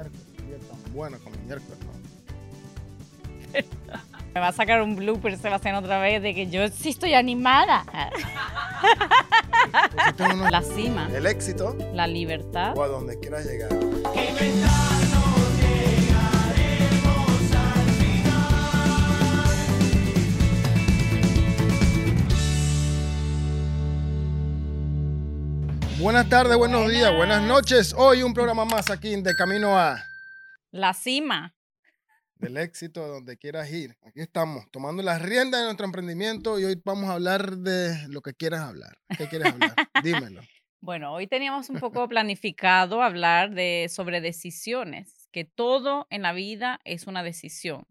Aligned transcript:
miércoles. 0.00 0.26
Día 0.46 0.58
tan 0.68 0.94
bueno 0.94 1.18
como 1.22 1.36
miércoles, 1.46 1.78
¿no? 1.84 1.90
Me 4.34 4.40
va 4.40 4.48
a 4.48 4.52
sacar 4.52 4.80
un 4.82 4.94
blooper 4.94 5.36
Sebastián 5.36 5.74
otra 5.74 5.98
vez 6.00 6.22
de 6.22 6.34
que 6.34 6.46
yo 6.48 6.68
sí 6.68 6.90
estoy 6.90 7.14
animada. 7.14 7.84
Uno- 10.18 10.48
La 10.50 10.62
cima, 10.62 11.08
el 11.14 11.26
éxito 11.26 11.76
la 11.92 12.06
libertad. 12.06 12.76
o 12.76 12.82
a 12.84 12.88
donde 12.88 13.18
quieras 13.18 13.44
llegar. 13.44 13.70
Buenas 26.00 26.28
tardes, 26.30 26.56
buenos 26.56 26.88
días, 26.90 27.14
buenas 27.14 27.42
noches. 27.42 27.94
Hoy 27.96 28.22
un 28.22 28.32
programa 28.32 28.64
más 28.64 28.90
aquí 28.90 29.12
en 29.12 29.22
De 29.22 29.36
Camino 29.36 29.78
a 29.78 30.02
La 30.70 30.94
cima. 30.94 31.54
del 32.36 32.56
éxito 32.56 33.06
donde 33.06 33.36
quieras 33.36 33.70
ir. 33.70 33.94
Aquí 34.02 34.20
estamos 34.20 34.64
tomando 34.70 35.02
las 35.02 35.20
riendas 35.20 35.60
de 35.60 35.66
nuestro 35.66 35.84
emprendimiento 35.84 36.58
y 36.58 36.64
hoy 36.64 36.80
vamos 36.86 37.10
a 37.10 37.12
hablar 37.12 37.58
de 37.58 38.08
lo 38.08 38.22
que 38.22 38.32
quieras 38.32 38.62
hablar. 38.62 38.96
¿Qué 39.18 39.28
quieres 39.28 39.52
hablar? 39.52 39.74
Dímelo. 40.02 40.40
Bueno, 40.80 41.12
hoy 41.12 41.26
teníamos 41.26 41.68
un 41.68 41.78
poco 41.78 42.08
planificado 42.08 43.02
hablar 43.02 43.50
de 43.50 43.88
sobre 43.90 44.22
decisiones, 44.22 45.28
que 45.32 45.44
todo 45.44 46.06
en 46.08 46.22
la 46.22 46.32
vida 46.32 46.80
es 46.84 47.06
una 47.06 47.22
decisión. 47.22 47.84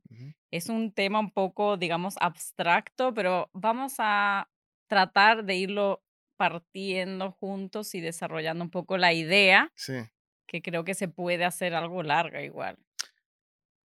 Es 0.49 0.69
un 0.69 0.91
tema 0.91 1.19
un 1.19 1.31
poco, 1.31 1.77
digamos, 1.77 2.15
abstracto, 2.19 3.13
pero 3.13 3.51
vamos 3.53 3.97
a 3.99 4.49
tratar 4.87 5.45
de 5.45 5.55
irlo 5.57 6.01
partiendo 6.39 7.31
juntos 7.33 7.93
y 7.95 7.99
desarrollando 7.99 8.63
un 8.63 8.71
poco 8.71 8.97
la 8.97 9.11
idea, 9.13 9.73
Sí. 9.75 9.95
que 10.47 10.61
creo 10.61 10.85
que 10.85 10.93
se 10.95 11.09
puede 11.09 11.43
hacer 11.43 11.75
algo 11.75 12.01
larga 12.01 12.41
igual. 12.41 12.77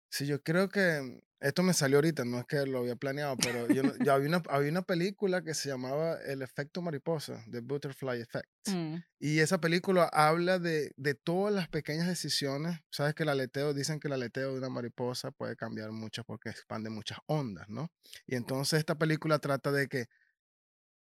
Sí, 0.09 0.26
yo 0.26 0.42
creo 0.42 0.67
que 0.67 1.22
esto 1.39 1.62
me 1.62 1.73
salió 1.73 1.97
ahorita, 2.00 2.25
no 2.25 2.39
es 2.39 2.45
que 2.45 2.66
lo 2.66 2.80
había 2.80 2.95
planeado, 2.95 3.38
pero 3.38 3.67
yo 3.69 3.84
había, 4.12 4.28
una, 4.28 4.42
había 4.50 4.72
una 4.72 4.81
película 4.81 5.44
que 5.44 5.53
se 5.53 5.69
llamaba 5.69 6.16
El 6.25 6.42
efecto 6.42 6.81
mariposa, 6.81 7.45
The 7.50 7.62
Butterfly 7.62 8.19
Effect. 8.22 8.50
Mm, 8.67 8.95
Y 9.19 9.39
esa 9.39 9.62
película 9.62 10.09
habla 10.12 10.58
de, 10.58 10.92
de 10.97 11.14
todas 11.14 11.53
las 11.53 11.69
pequeñas 11.69 12.08
decisiones. 12.08 12.80
Sabes 12.92 13.14
que 13.14 13.23
el 13.23 13.30
aleteo, 13.30 13.73
dicen 13.75 14.00
que 14.00 14.08
el 14.08 14.14
aleteo 14.14 14.52
de 14.52 14.58
una 14.58 14.69
mariposa 14.69 15.30
puede 15.31 15.56
cambiar 15.56 15.92
mucho 15.92 16.23
porque 16.23 16.50
expande 16.50 16.89
muchas 16.89 17.19
ondas, 17.28 17.69
¿no? 17.69 17.92
Y 18.25 18.36
entonces 18.36 18.80
esta 18.80 18.95
película 18.95 19.38
trata 19.39 19.72
de 19.72 19.88
que 19.88 20.08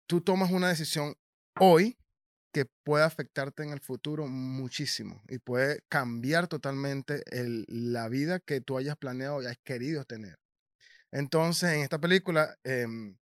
tú 0.06 0.20
tomas 0.20 0.50
una 0.50 0.68
decisión 0.68 1.14
hoy 1.58 1.97
que 2.52 2.66
puede 2.84 3.05
afectarte 3.05 3.64
en 3.64 3.70
el 3.70 3.80
futuro 3.80 4.28
muchísimo 4.28 5.22
y 5.28 5.38
puede 5.38 5.80
cambiar 5.88 6.46
totalmente 6.46 7.22
la 7.66 8.08
vida 8.08 8.38
que 8.41 8.61
tú 8.61 8.78
hayas 8.78 8.96
planeado 8.96 9.42
y 9.42 9.46
has 9.46 9.58
querido 9.64 10.05
tener. 10.05 10.38
Entonces, 11.11 11.72
en 11.72 11.80
esta 11.80 11.98
película, 11.98 12.56
em, 12.64 13.16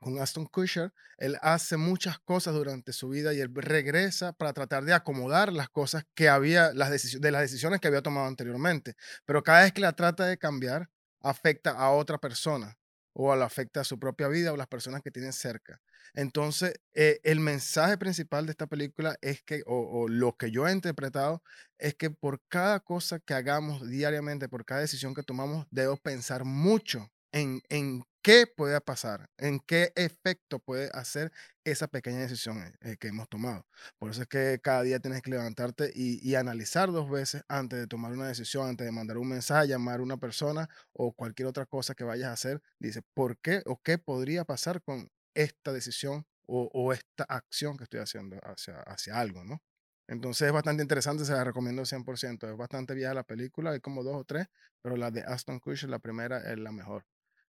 con 0.00 0.18
Aston 0.20 0.46
Kutcher, 0.46 0.92
él 1.18 1.36
hace 1.42 1.76
muchas 1.76 2.18
cosas 2.20 2.54
durante 2.54 2.92
su 2.92 3.08
vida 3.08 3.34
y 3.34 3.40
él 3.40 3.50
regresa 3.54 4.32
para 4.32 4.52
tratar 4.52 4.84
de 4.84 4.94
acomodar 4.94 5.52
las 5.52 5.68
cosas 5.68 6.04
que 6.14 6.28
había, 6.28 6.72
las 6.72 7.20
de 7.20 7.30
las 7.32 7.42
decisiones 7.42 7.80
que 7.80 7.88
había 7.88 8.02
tomado 8.02 8.28
anteriormente. 8.28 8.94
Pero 9.24 9.42
cada 9.42 9.62
vez 9.64 9.72
que 9.72 9.80
la 9.80 9.92
trata 9.94 10.26
de 10.26 10.38
cambiar, 10.38 10.90
afecta 11.20 11.72
a 11.72 11.90
otra 11.90 12.18
persona 12.18 12.78
o 13.20 13.34
la 13.34 13.46
afecta 13.46 13.80
a 13.80 13.84
su 13.84 13.98
propia 13.98 14.28
vida 14.28 14.52
o 14.52 14.56
las 14.56 14.68
personas 14.68 15.02
que 15.02 15.10
tienen 15.10 15.32
cerca. 15.32 15.80
Entonces, 16.14 16.74
eh, 16.94 17.18
el 17.24 17.40
mensaje 17.40 17.98
principal 17.98 18.46
de 18.46 18.52
esta 18.52 18.68
película 18.68 19.16
es 19.20 19.42
que, 19.42 19.62
o, 19.66 20.08
lo 20.08 20.36
que 20.36 20.52
yo 20.52 20.68
he 20.68 20.72
interpretado, 20.72 21.42
es 21.78 21.94
que 21.94 22.10
por 22.10 22.40
cada 22.48 22.78
cosa 22.78 23.18
que 23.18 23.34
hagamos 23.34 23.88
diariamente, 23.88 24.48
por 24.48 24.64
cada 24.64 24.82
decisión 24.82 25.14
que 25.14 25.24
tomamos, 25.24 25.66
debo 25.70 25.96
pensar 25.96 26.44
mucho 26.44 27.10
en, 27.32 27.60
en 27.68 28.04
qué 28.28 28.46
puede 28.46 28.78
pasar, 28.82 29.30
en 29.38 29.58
qué 29.58 29.90
efecto 29.96 30.58
puede 30.58 30.90
hacer 30.92 31.32
esa 31.64 31.88
pequeña 31.88 32.18
decisión 32.18 32.58
eh, 32.58 32.74
eh, 32.82 32.96
que 32.98 33.08
hemos 33.08 33.26
tomado. 33.26 33.66
Por 33.98 34.10
eso 34.10 34.20
es 34.20 34.28
que 34.28 34.60
cada 34.62 34.82
día 34.82 35.00
tienes 35.00 35.22
que 35.22 35.30
levantarte 35.30 35.90
y, 35.94 36.20
y 36.28 36.34
analizar 36.34 36.92
dos 36.92 37.08
veces 37.08 37.42
antes 37.48 37.78
de 37.78 37.86
tomar 37.86 38.12
una 38.12 38.28
decisión, 38.28 38.68
antes 38.68 38.84
de 38.84 38.92
mandar 38.92 39.16
un 39.16 39.30
mensaje, 39.30 39.68
llamar 39.68 40.00
a 40.00 40.02
una 40.02 40.18
persona 40.18 40.68
o 40.92 41.14
cualquier 41.14 41.48
otra 41.48 41.64
cosa 41.64 41.94
que 41.94 42.04
vayas 42.04 42.28
a 42.28 42.32
hacer. 42.34 42.60
Dice, 42.78 43.00
¿por 43.14 43.38
qué 43.38 43.62
o 43.64 43.80
qué 43.82 43.96
podría 43.96 44.44
pasar 44.44 44.82
con 44.82 45.08
esta 45.34 45.72
decisión 45.72 46.26
o, 46.46 46.68
o 46.74 46.92
esta 46.92 47.24
acción 47.24 47.78
que 47.78 47.84
estoy 47.84 48.00
haciendo 48.00 48.36
hacia, 48.42 48.80
hacia 48.80 49.18
algo, 49.18 49.42
¿no? 49.42 49.62
Entonces 50.06 50.48
es 50.48 50.52
bastante 50.52 50.82
interesante, 50.82 51.24
se 51.24 51.32
la 51.32 51.44
recomiendo 51.44 51.86
100%. 51.86 52.50
Es 52.50 52.56
bastante 52.58 52.92
vieja 52.92 53.14
la 53.14 53.24
película, 53.24 53.70
hay 53.70 53.80
como 53.80 54.02
dos 54.02 54.16
o 54.16 54.24
tres, 54.24 54.48
pero 54.82 54.98
la 54.98 55.10
de 55.10 55.22
Aston 55.22 55.60
Kutcher, 55.60 55.88
la 55.88 55.98
primera, 55.98 56.52
es 56.52 56.58
la 56.58 56.72
mejor. 56.72 57.06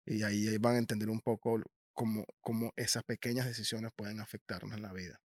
Y 0.07 0.23
ahí 0.23 0.47
ahí 0.47 0.57
van 0.57 0.75
a 0.75 0.79
entender 0.79 1.09
un 1.09 1.19
poco 1.19 1.61
cómo, 1.93 2.25
cómo 2.41 2.71
esas 2.75 3.03
pequeñas 3.03 3.45
decisiones 3.45 3.91
pueden 3.95 4.19
afectarnos 4.19 4.75
en 4.75 4.81
la 4.81 4.93
vida. 4.93 5.19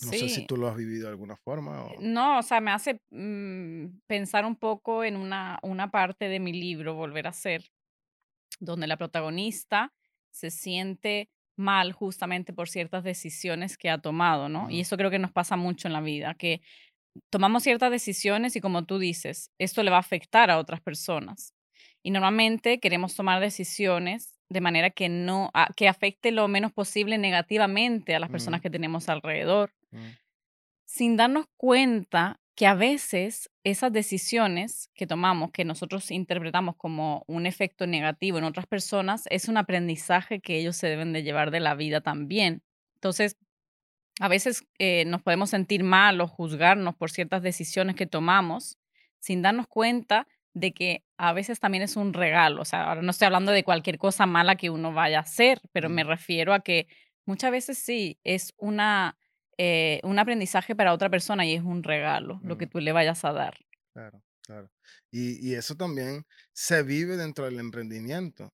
No 0.00 0.12
sé 0.12 0.28
si 0.28 0.46
tú 0.46 0.56
lo 0.56 0.68
has 0.68 0.76
vivido 0.76 1.06
de 1.06 1.10
alguna 1.10 1.36
forma 1.36 1.84
o... 1.84 2.00
no, 2.00 2.38
o 2.38 2.42
sea, 2.42 2.60
me 2.60 2.70
hace 2.70 3.00
mm, 3.10 3.98
pensar 4.06 4.44
un 4.44 4.54
poco 4.54 5.02
en 5.02 5.16
una, 5.16 5.58
una 5.62 5.90
parte 5.90 6.28
de 6.28 6.38
mi 6.38 6.52
libro, 6.52 6.94
Volver 6.94 7.26
a 7.26 7.32
ser, 7.32 7.64
donde 8.60 8.86
la 8.86 8.96
protagonista 8.96 9.92
se 10.30 10.50
siente 10.50 11.30
mal 11.56 11.92
justamente 11.92 12.52
por 12.52 12.68
ciertas 12.68 13.02
decisiones 13.02 13.76
que 13.76 13.90
ha 13.90 13.98
tomado, 13.98 14.48
¿no? 14.48 14.70
Y 14.70 14.80
eso 14.80 14.96
creo 14.96 15.10
que 15.10 15.18
nos 15.18 15.32
pasa 15.32 15.56
mucho 15.56 15.88
en 15.88 15.92
la 15.92 16.00
vida, 16.00 16.34
que 16.34 16.62
tomamos 17.30 17.64
ciertas 17.64 17.90
decisiones 17.90 18.54
y 18.54 18.60
como 18.60 18.84
tú 18.84 19.00
dices, 19.00 19.50
esto 19.58 19.82
le 19.82 19.90
va 19.90 19.96
a 19.96 20.00
afectar 20.00 20.50
a 20.50 20.58
otras 20.58 20.80
personas. 20.80 21.54
Y 22.08 22.10
normalmente 22.10 22.80
queremos 22.80 23.14
tomar 23.14 23.38
decisiones 23.38 24.40
de 24.48 24.62
manera 24.62 24.88
que 24.88 25.10
no, 25.10 25.50
a- 25.52 25.68
que 25.76 25.88
afecte 25.88 26.32
lo 26.32 26.48
menos 26.48 26.72
posible 26.72 27.18
negativamente 27.18 28.14
a 28.14 28.18
las 28.18 28.30
personas 28.30 28.60
Mm, 28.60 28.62
que 28.62 28.70
tenemos 28.70 29.10
alrededor. 29.10 29.74
Mm, 29.92 30.16
sin 30.86 31.18
darnos 31.18 31.44
cuenta 31.58 32.40
que 32.56 32.66
a 32.66 32.72
veces 32.72 33.50
esas 33.62 33.92
decisiones 33.92 34.88
que 34.94 35.06
tomamos, 35.06 35.50
que 35.50 35.66
nosotros 35.66 36.10
interpretamos 36.10 36.76
como 36.76 37.24
un 37.26 37.44
efecto 37.44 37.86
negativo 37.86 38.38
en 38.38 38.44
otras 38.44 38.66
personas, 38.66 39.24
es 39.28 39.46
un 39.46 39.58
aprendizaje 39.58 40.40
que 40.40 40.56
ellos 40.56 40.76
se 40.78 40.86
deben 40.86 41.12
de 41.12 41.22
llevar 41.22 41.50
de 41.50 41.60
la 41.60 41.74
vida 41.74 42.00
también. 42.00 42.62
Entonces, 42.94 43.36
a 44.20 44.28
veces 44.28 44.64
eh, 44.78 45.04
nos 45.04 45.22
podemos 45.22 45.50
sentir 45.50 45.84
mal 45.84 46.20
o 46.20 46.26
juzgarnos 46.26 46.96
por 46.96 47.10
ciertas 47.10 47.42
decisiones 47.42 47.96
que 47.96 48.06
tomamos 48.06 48.78
sin 49.20 49.42
darnos 49.42 49.66
cuenta 49.68 50.26
de 50.54 50.72
que 50.72 51.04
a 51.18 51.32
veces 51.32 51.60
también 51.60 51.82
es 51.82 51.96
un 51.96 52.14
regalo. 52.14 52.62
O 52.62 52.64
sea, 52.64 52.84
ahora 52.84 53.02
no 53.02 53.10
estoy 53.10 53.26
hablando 53.26 53.52
de 53.52 53.64
cualquier 53.64 53.98
cosa 53.98 54.26
mala 54.26 54.56
que 54.56 54.70
uno 54.70 54.92
vaya 54.92 55.18
a 55.18 55.22
hacer, 55.22 55.60
pero 55.72 55.88
me 55.88 56.04
refiero 56.04 56.54
a 56.54 56.60
que 56.60 56.88
muchas 57.26 57.50
veces 57.50 57.78
sí 57.78 58.18
es 58.24 58.54
una, 58.56 59.18
eh, 59.58 60.00
un 60.04 60.18
aprendizaje 60.18 60.74
para 60.76 60.92
otra 60.94 61.10
persona 61.10 61.44
y 61.44 61.54
es 61.54 61.62
un 61.62 61.82
regalo 61.82 62.40
lo 62.42 62.56
que 62.56 62.66
tú 62.66 62.80
le 62.80 62.92
vayas 62.92 63.24
a 63.24 63.32
dar. 63.32 63.58
claro, 63.94 64.22
claro. 64.42 64.70
Y, 65.10 65.46
y 65.50 65.54
eso 65.54 65.74
también 65.76 66.24
se 66.52 66.82
vive 66.82 67.16
dentro 67.16 67.44
del 67.44 67.58
emprendimiento. 67.60 68.50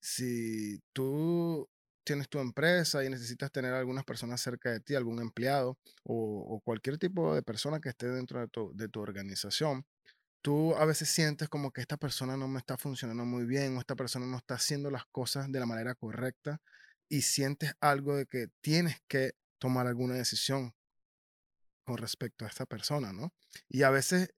Si 0.00 0.80
tú 0.92 1.68
tienes 2.04 2.28
tu 2.28 2.38
empresa 2.40 3.04
y 3.04 3.10
necesitas 3.10 3.50
tener 3.52 3.74
algunas 3.74 4.04
personas 4.04 4.40
cerca 4.40 4.70
de 4.72 4.80
ti, 4.80 4.94
algún 4.94 5.20
empleado 5.20 5.78
o, 6.04 6.44
o 6.56 6.60
cualquier 6.60 6.98
tipo 6.98 7.34
de 7.34 7.42
persona 7.42 7.80
que 7.80 7.90
esté 7.90 8.08
dentro 8.08 8.40
de 8.40 8.48
tu, 8.48 8.72
de 8.74 8.88
tu 8.88 9.00
organización, 9.00 9.84
tú 10.42 10.74
a 10.76 10.84
veces 10.84 11.08
sientes 11.08 11.48
como 11.48 11.72
que 11.72 11.80
esta 11.80 11.96
persona 11.96 12.36
no 12.36 12.48
me 12.48 12.58
está 12.58 12.76
funcionando 12.76 13.24
muy 13.24 13.44
bien 13.44 13.76
o 13.76 13.80
esta 13.80 13.96
persona 13.96 14.26
no 14.26 14.36
está 14.38 14.54
haciendo 14.54 14.90
las 14.90 15.04
cosas 15.06 15.50
de 15.52 15.60
la 15.60 15.66
manera 15.66 15.94
correcta 15.94 16.60
y 17.08 17.22
sientes 17.22 17.74
algo 17.80 18.16
de 18.16 18.26
que 18.26 18.48
tienes 18.60 18.98
que 19.08 19.32
tomar 19.58 19.86
alguna 19.86 20.14
decisión 20.14 20.74
con 21.84 21.96
respecto 21.98 22.44
a 22.44 22.48
esta 22.48 22.66
persona, 22.66 23.12
¿no? 23.12 23.32
Y 23.68 23.82
a 23.82 23.90
veces, 23.90 24.30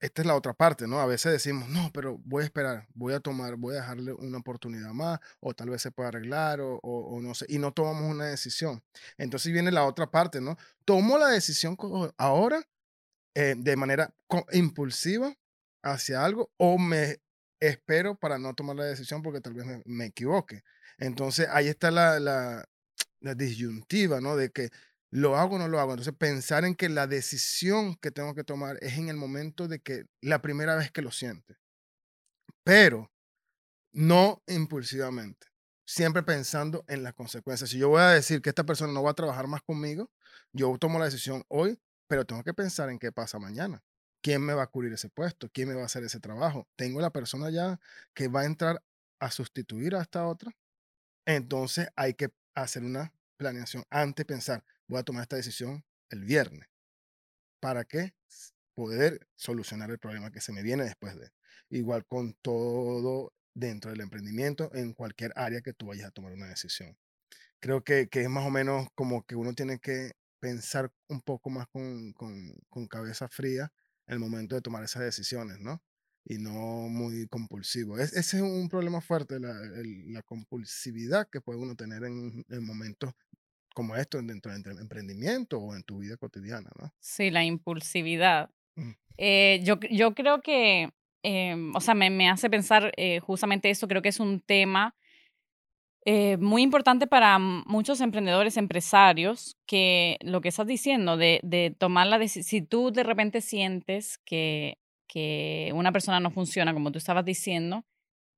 esta 0.00 0.22
es 0.22 0.26
la 0.26 0.36
otra 0.36 0.54
parte, 0.54 0.86
¿no? 0.88 1.00
A 1.00 1.06
veces 1.06 1.32
decimos, 1.32 1.68
no, 1.68 1.90
pero 1.92 2.18
voy 2.24 2.42
a 2.42 2.46
esperar, 2.46 2.88
voy 2.94 3.14
a 3.14 3.20
tomar, 3.20 3.56
voy 3.56 3.74
a 3.76 3.80
dejarle 3.80 4.12
una 4.14 4.38
oportunidad 4.38 4.92
más 4.92 5.20
o 5.40 5.54
tal 5.54 5.70
vez 5.70 5.82
se 5.82 5.92
pueda 5.92 6.10
arreglar 6.10 6.60
o, 6.60 6.78
o- 6.82 7.20
no 7.22 7.34
sé, 7.34 7.46
y 7.48 7.58
no 7.58 7.72
tomamos 7.72 8.04
una 8.10 8.26
decisión. 8.26 8.82
Entonces 9.18 9.52
viene 9.52 9.72
la 9.72 9.84
otra 9.86 10.10
parte, 10.10 10.40
¿no? 10.40 10.56
Tomo 10.84 11.18
la 11.18 11.28
decisión 11.28 11.76
ahora 12.18 12.62
eh, 13.34 13.54
de 13.56 13.76
manera 13.76 14.14
impulsiva 14.52 15.34
hacia 15.82 16.24
algo 16.24 16.50
o 16.56 16.78
me 16.78 17.20
espero 17.60 18.16
para 18.16 18.38
no 18.38 18.54
tomar 18.54 18.76
la 18.76 18.84
decisión 18.84 19.22
porque 19.22 19.40
tal 19.40 19.54
vez 19.54 19.66
me, 19.66 19.82
me 19.84 20.06
equivoque. 20.06 20.62
Entonces 20.98 21.48
ahí 21.50 21.68
está 21.68 21.90
la, 21.90 22.20
la, 22.20 22.64
la 23.20 23.34
disyuntiva, 23.34 24.20
¿no? 24.20 24.36
De 24.36 24.50
que 24.50 24.70
lo 25.10 25.36
hago 25.36 25.56
o 25.56 25.58
no 25.58 25.68
lo 25.68 25.80
hago. 25.80 25.92
Entonces 25.92 26.14
pensar 26.16 26.64
en 26.64 26.74
que 26.74 26.88
la 26.88 27.06
decisión 27.06 27.96
que 27.96 28.10
tengo 28.10 28.34
que 28.34 28.44
tomar 28.44 28.78
es 28.80 28.98
en 28.98 29.08
el 29.08 29.16
momento 29.16 29.68
de 29.68 29.80
que 29.80 30.06
la 30.20 30.42
primera 30.42 30.76
vez 30.76 30.90
que 30.90 31.02
lo 31.02 31.10
siente, 31.10 31.56
pero 32.64 33.10
no 33.92 34.42
impulsivamente. 34.46 35.46
Siempre 35.86 36.22
pensando 36.22 36.84
en 36.88 37.02
las 37.02 37.14
consecuencias. 37.14 37.70
Si 37.70 37.78
yo 37.78 37.90
voy 37.90 38.00
a 38.00 38.08
decir 38.08 38.40
que 38.40 38.48
esta 38.48 38.64
persona 38.64 38.92
no 38.92 39.02
va 39.02 39.10
a 39.10 39.14
trabajar 39.14 39.46
más 39.46 39.62
conmigo, 39.62 40.10
yo 40.52 40.76
tomo 40.78 40.98
la 40.98 41.04
decisión 41.04 41.44
hoy, 41.48 41.78
pero 42.14 42.24
tengo 42.24 42.44
que 42.44 42.54
pensar 42.54 42.90
en 42.90 43.00
qué 43.00 43.10
pasa 43.10 43.40
mañana. 43.40 43.82
¿quién 44.22 44.40
me 44.40 44.54
va 44.54 44.62
a 44.62 44.66
cubrir 44.68 44.92
ese 44.92 45.08
puesto? 45.08 45.50
¿Quién 45.50 45.66
me 45.66 45.74
va 45.74 45.82
a 45.82 45.86
hacer 45.86 46.04
ese 46.04 46.20
trabajo? 46.20 46.68
¿Tengo 46.76 47.00
la 47.00 47.10
persona 47.10 47.50
ya 47.50 47.80
que 48.14 48.28
va 48.28 48.42
a 48.42 48.44
entrar 48.44 48.80
a 49.18 49.32
sustituir 49.32 49.96
a 49.96 50.02
esta 50.02 50.28
otra? 50.28 50.56
Entonces 51.26 51.88
hay 51.96 52.14
que 52.14 52.30
hacer 52.54 52.84
una 52.84 53.12
planeación 53.36 53.82
antes 53.90 54.22
de 54.22 54.32
pensar, 54.32 54.64
voy 54.86 55.00
a 55.00 55.02
tomar 55.02 55.22
esta 55.22 55.34
decisión 55.34 55.84
el 56.08 56.24
viernes. 56.24 56.68
¿Para 57.58 57.84
qué? 57.84 58.14
Poder 58.74 59.26
solucionar 59.34 59.90
el 59.90 59.98
problema 59.98 60.30
que 60.30 60.40
se 60.40 60.52
me 60.52 60.62
viene 60.62 60.84
después 60.84 61.16
de. 61.18 61.32
Igual 61.68 62.06
con 62.06 62.34
todo 62.34 63.32
dentro 63.54 63.90
del 63.90 64.02
emprendimiento, 64.02 64.70
en 64.72 64.92
cualquier 64.92 65.32
área 65.34 65.62
que 65.62 65.72
tú 65.72 65.86
vayas 65.86 66.06
a 66.06 66.12
tomar 66.12 66.32
una 66.32 66.46
decisión. 66.46 66.96
Creo 67.58 67.82
que, 67.82 68.08
que 68.08 68.22
es 68.22 68.30
más 68.30 68.46
o 68.46 68.50
menos 68.50 68.86
como 68.94 69.26
que 69.26 69.34
uno 69.34 69.52
tiene 69.52 69.80
que 69.80 70.12
pensar 70.44 70.92
un 71.08 71.22
poco 71.22 71.48
más 71.48 71.66
con, 71.68 72.12
con, 72.12 72.54
con 72.68 72.86
cabeza 72.86 73.26
fría 73.28 73.72
en 74.06 74.14
el 74.14 74.20
momento 74.20 74.54
de 74.54 74.60
tomar 74.60 74.84
esas 74.84 75.02
decisiones, 75.02 75.58
¿no? 75.58 75.82
Y 76.26 76.36
no 76.36 76.90
muy 76.90 77.26
compulsivo. 77.28 77.98
Es, 77.98 78.12
ese 78.14 78.36
es 78.36 78.42
un 78.42 78.68
problema 78.68 79.00
fuerte, 79.00 79.40
la, 79.40 79.54
la 79.54 80.20
compulsividad 80.22 81.30
que 81.32 81.40
puede 81.40 81.58
uno 81.60 81.74
tener 81.76 82.04
en, 82.04 82.44
en 82.50 82.62
momentos 82.66 83.14
como 83.74 83.96
esto 83.96 84.20
dentro 84.20 84.52
del 84.52 84.78
emprendimiento 84.78 85.58
o 85.58 85.74
en 85.74 85.82
tu 85.82 86.00
vida 86.00 86.18
cotidiana, 86.18 86.68
¿no? 86.78 86.92
Sí, 87.00 87.30
la 87.30 87.42
impulsividad. 87.42 88.50
Mm. 88.76 88.90
Eh, 89.16 89.60
yo, 89.64 89.80
yo 89.90 90.14
creo 90.14 90.42
que, 90.42 90.92
em, 91.22 91.74
o 91.74 91.80
sea, 91.80 91.94
me, 91.94 92.10
me 92.10 92.28
hace 92.28 92.50
pensar 92.50 92.92
eh, 92.98 93.18
justamente 93.20 93.70
eso, 93.70 93.88
creo 93.88 94.02
que 94.02 94.10
es 94.10 94.20
un 94.20 94.40
tema 94.40 94.94
eh, 96.06 96.36
muy 96.36 96.62
importante 96.62 97.06
para 97.06 97.38
muchos 97.38 98.00
emprendedores, 98.00 98.56
empresarios, 98.56 99.56
que 99.66 100.18
lo 100.20 100.40
que 100.40 100.48
estás 100.48 100.66
diciendo, 100.66 101.16
de, 101.16 101.40
de 101.42 101.74
tomar 101.78 102.06
la 102.06 102.18
decisión, 102.18 102.44
si 102.44 102.62
tú 102.62 102.92
de 102.92 103.02
repente 103.02 103.40
sientes 103.40 104.18
que, 104.26 104.78
que 105.08 105.70
una 105.74 105.92
persona 105.92 106.20
no 106.20 106.30
funciona 106.30 106.74
como 106.74 106.92
tú 106.92 106.98
estabas 106.98 107.24
diciendo, 107.24 107.84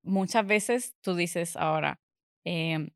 muchas 0.04 0.46
veces 0.46 0.94
tú 1.02 1.14
dices 1.14 1.56
ahora 1.56 2.00
em, 2.44 2.90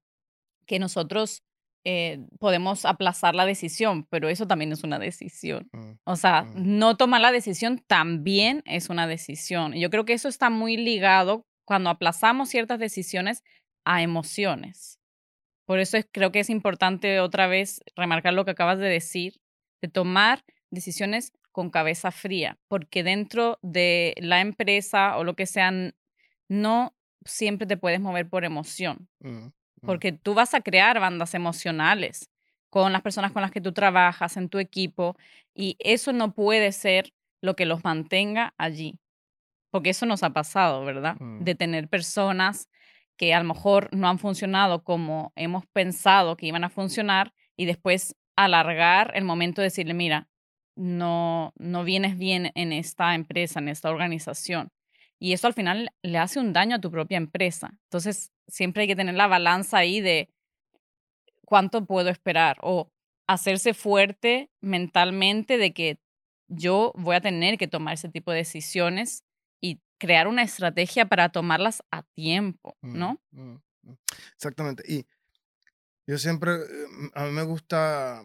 que 0.67 0.79
nosotros 0.79 1.43
eh, 1.85 2.21
podemos 2.39 2.85
aplazar 2.85 3.35
la 3.35 3.47
decisión, 3.47 4.07
pero 4.11 4.29
eso 4.29 4.47
también 4.47 4.71
es 4.71 4.85
una 4.85 4.99
decisión. 4.99 5.69
Mm, 5.73 5.93
O 6.05 6.15
sea, 6.15 6.43
mm, 6.43 6.79
no 6.79 6.97
tomar 6.97 7.23
la 7.23 7.33
decisión 7.33 7.83
también 7.87 8.63
es 8.67 8.91
una 8.91 9.07
decisión. 9.07 9.73
Yo 9.73 9.91
creo 9.91 10.05
que 10.05 10.13
eso 10.13 10.29
está 10.29 10.51
muy 10.51 10.77
ligado 10.77 11.47
cuando 11.65 11.91
aplazamos 11.91 12.51
ciertas 12.51 12.79
decisiones 12.79 13.43
a 13.85 14.03
emociones. 14.03 14.99
Por 15.67 15.79
eso 15.79 15.97
es- 15.97 16.07
creo 16.11 16.33
que 16.33 16.41
es 16.41 16.51
importante 16.51 17.21
otra 17.21 17.47
vez 17.47 17.81
remarcar 17.97 18.35
lo 18.35 18.45
que 18.45 18.51
acabas 18.53 18.79
de 18.79 18.89
decir, 18.89 19.41
de 19.83 19.89
tomar 19.89 20.45
decisiones 20.71 21.33
con 21.53 21.71
cabeza 21.71 22.11
fría, 22.13 22.59
porque 22.69 23.03
dentro 23.03 23.59
de 23.63 24.15
la 24.19 24.41
empresa 24.41 25.17
o 25.17 25.25
lo 25.25 25.35
que 25.35 25.47
sea, 25.47 25.69
n- 25.69 25.93
no 26.49 26.95
siempre 27.25 27.67
te 27.67 27.77
puedes 27.77 28.01
mover 28.01 28.29
por 28.29 28.45
emoción 28.45 29.09
mm, 29.21 29.29
mm, 29.29 29.51
porque 29.87 30.13
tú 30.13 30.35
vas 30.35 30.55
a 30.55 30.61
crear 30.61 30.99
bandas 31.01 31.35
emocionales 31.35 32.31
con 32.71 32.93
las 32.93 33.03
personas 33.03 33.33
con 33.33 33.43
las 33.43 33.51
que 33.51 33.61
tú 33.61 33.73
trabajas 33.73 34.37
en 34.37 34.49
tu 34.49 34.59
equipo 34.59 35.17
y 35.55 35.77
eso 35.81 36.13
no 36.13 36.33
puede 36.35 36.73
ser 36.73 37.13
lo 37.43 37.57
que 37.57 37.67
los 37.67 37.83
mantenga 37.85 38.55
allí, 38.59 38.99
porque 39.71 39.91
eso 39.91 40.07
nos 40.07 40.23
ha 40.23 40.31
pasado, 40.31 40.85
¿verdad? 40.85 41.17
mm, 41.21 41.45
De 41.45 41.55
tener 41.55 41.89
personas 41.89 42.69
que 43.21 43.35
a 43.35 43.39
lo 43.39 43.45
mejor 43.45 43.95
no 43.95 44.09
han 44.09 44.19
funcionado 44.19 44.83
como 44.83 45.35
hemos 45.37 45.67
pensado 45.67 46.39
que 46.39 46.47
iban 46.47 46.65
a 46.65 46.71
funcionar 46.71 47.35
y 47.55 47.67
después 47.67 48.17
alargar 48.35 49.13
el 49.15 49.25
momento 49.25 49.61
de 49.61 49.67
decirle, 49.67 49.93
mira, 49.93 50.31
no, 50.75 51.53
no 51.59 51.85
vienes 51.85 52.17
bien 52.17 52.51
en 52.55 52.73
esta 52.73 53.15
empresa, 53.15 53.61
en 53.61 53.69
esta 53.69 53.91
organización. 53.91 54.71
Y 55.19 55.35
eso 55.35 55.47
al 55.47 55.53
final 55.53 55.91
le 56.03 56.17
hace 56.17 56.41
un 56.41 56.55
daño 56.55 56.77
a 56.77 56.81
tu 56.81 56.91
propia 56.91 57.19
empresa. 57.19 57.79
Entonces, 57.91 58.33
siempre 58.49 58.85
hay 58.85 58.89
que 58.89 58.97
tener 58.97 59.17
la 59.17 59.27
balanza 59.27 59.77
ahí 59.77 60.01
de 60.01 60.31
cuánto 61.45 61.85
puedo 61.85 62.09
esperar 62.09 62.57
o 62.63 62.91
hacerse 63.27 63.75
fuerte 63.75 64.49
mentalmente 64.63 65.59
de 65.59 65.75
que 65.75 65.99
yo 66.49 66.93
voy 66.97 67.17
a 67.17 67.21
tener 67.21 67.59
que 67.59 67.69
tomar 67.69 67.93
ese 67.93 68.09
tipo 68.09 68.31
de 68.31 68.39
decisiones 68.39 69.27
crear 70.01 70.27
una 70.27 70.43
estrategia 70.43 71.07
para 71.07 71.29
tomarlas 71.31 71.83
a 71.93 72.03
tiempo, 72.03 72.77
mm, 72.83 72.99
¿no? 72.99 73.21
mm, 73.33 73.55
mm. 73.85 73.97
Exactamente. 74.35 74.83
Y 74.89 75.07
yo 76.07 76.19
siempre, 76.19 76.53
eh, 76.57 77.11
a 77.15 77.25
mí 77.25 77.31
me 77.33 77.43
gusta 77.43 78.23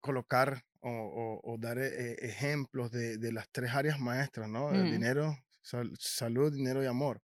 colocar 0.00 0.64
o, 0.80 0.90
o- 0.90 1.40
o 1.54 1.58
dar 1.58 1.78
eh, 1.78 1.86
eh, 2.12 2.16
ejemplos 2.20 2.90
de, 2.90 3.16
de 3.18 3.32
las 3.32 3.48
tres 3.50 3.70
áreas 3.74 3.98
maestras, 4.00 4.48
¿no? 4.48 4.74
El 4.74 4.86
Mm, 4.86 4.90
dinero, 4.90 5.38
sal- 5.62 5.94
salud, 5.98 6.52
dinero 6.52 6.82
y 6.82 6.86
amor. 6.86 7.22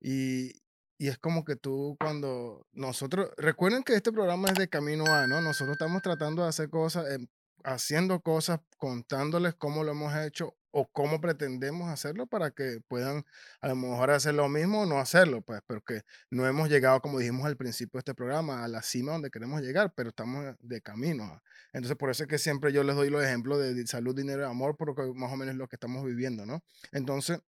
Y, 0.00 0.52
y 0.98 1.08
es 1.08 1.18
como 1.18 1.44
que 1.44 1.56
tú 1.56 1.96
cuando 2.00 2.66
nosotros, 2.72 3.30
recuerden 3.38 3.84
que 3.84 3.94
este 3.94 4.12
programa 4.12 4.50
es 4.50 4.58
de 4.58 4.68
camino 4.68 5.14
a, 5.14 5.26
¿no? 5.28 5.40
Nosotros 5.42 5.74
estamos 5.76 6.02
tratando 6.02 6.42
de 6.42 6.48
hacer 6.50 6.70
cosas, 6.70 7.10
em, 7.12 7.26
haciendo 7.64 8.20
cosas, 8.20 8.60
contándoles 8.78 9.54
cómo 9.54 9.84
lo 9.84 9.92
hemos 9.92 10.14
hecho 10.16 10.54
o 10.70 10.86
cómo 10.86 11.20
pretendemos 11.20 11.88
hacerlo 11.90 12.26
para 12.26 12.50
que 12.50 12.80
puedan 12.88 13.24
a 13.60 13.68
lo 13.68 13.76
mejor 13.76 14.10
hacer 14.10 14.34
lo 14.34 14.48
mismo 14.48 14.82
o 14.82 14.86
no 14.86 14.98
hacerlo, 14.98 15.40
pues, 15.42 15.60
pero 15.66 15.80
que 15.82 16.02
no 16.30 16.46
hemos 16.46 16.68
llegado, 16.68 17.00
como 17.00 17.18
dijimos 17.18 17.46
al 17.46 17.56
principio 17.56 17.98
de 17.98 18.00
este 18.00 18.14
programa, 18.14 18.62
a 18.64 18.68
la 18.68 18.82
cima 18.82 19.12
donde 19.12 19.30
queremos 19.30 19.62
llegar, 19.62 19.92
pero 19.94 20.10
estamos 20.10 20.54
de 20.60 20.80
camino. 20.82 21.24
a- 21.24 21.42
Entonces, 21.72 21.96
por 21.96 22.10
eso 22.10 22.24
es 22.24 22.28
que 22.28 22.38
siempre 22.38 22.72
yo 22.72 22.82
les 22.84 22.96
doy 22.96 23.08
los 23.10 23.24
ejemplos 23.24 23.58
de 23.58 23.86
salud, 23.86 24.14
dinero 24.14 24.42
y 24.42 24.44
amor, 24.46 24.76
porque 24.76 25.02
más 25.14 25.32
o 25.32 25.36
menos 25.36 25.52
es 25.54 25.58
lo 25.58 25.68
que 25.68 25.76
estamos 25.76 26.04
viviendo, 26.04 26.44
¿no? 26.46 26.62
Entonces, 26.92 27.40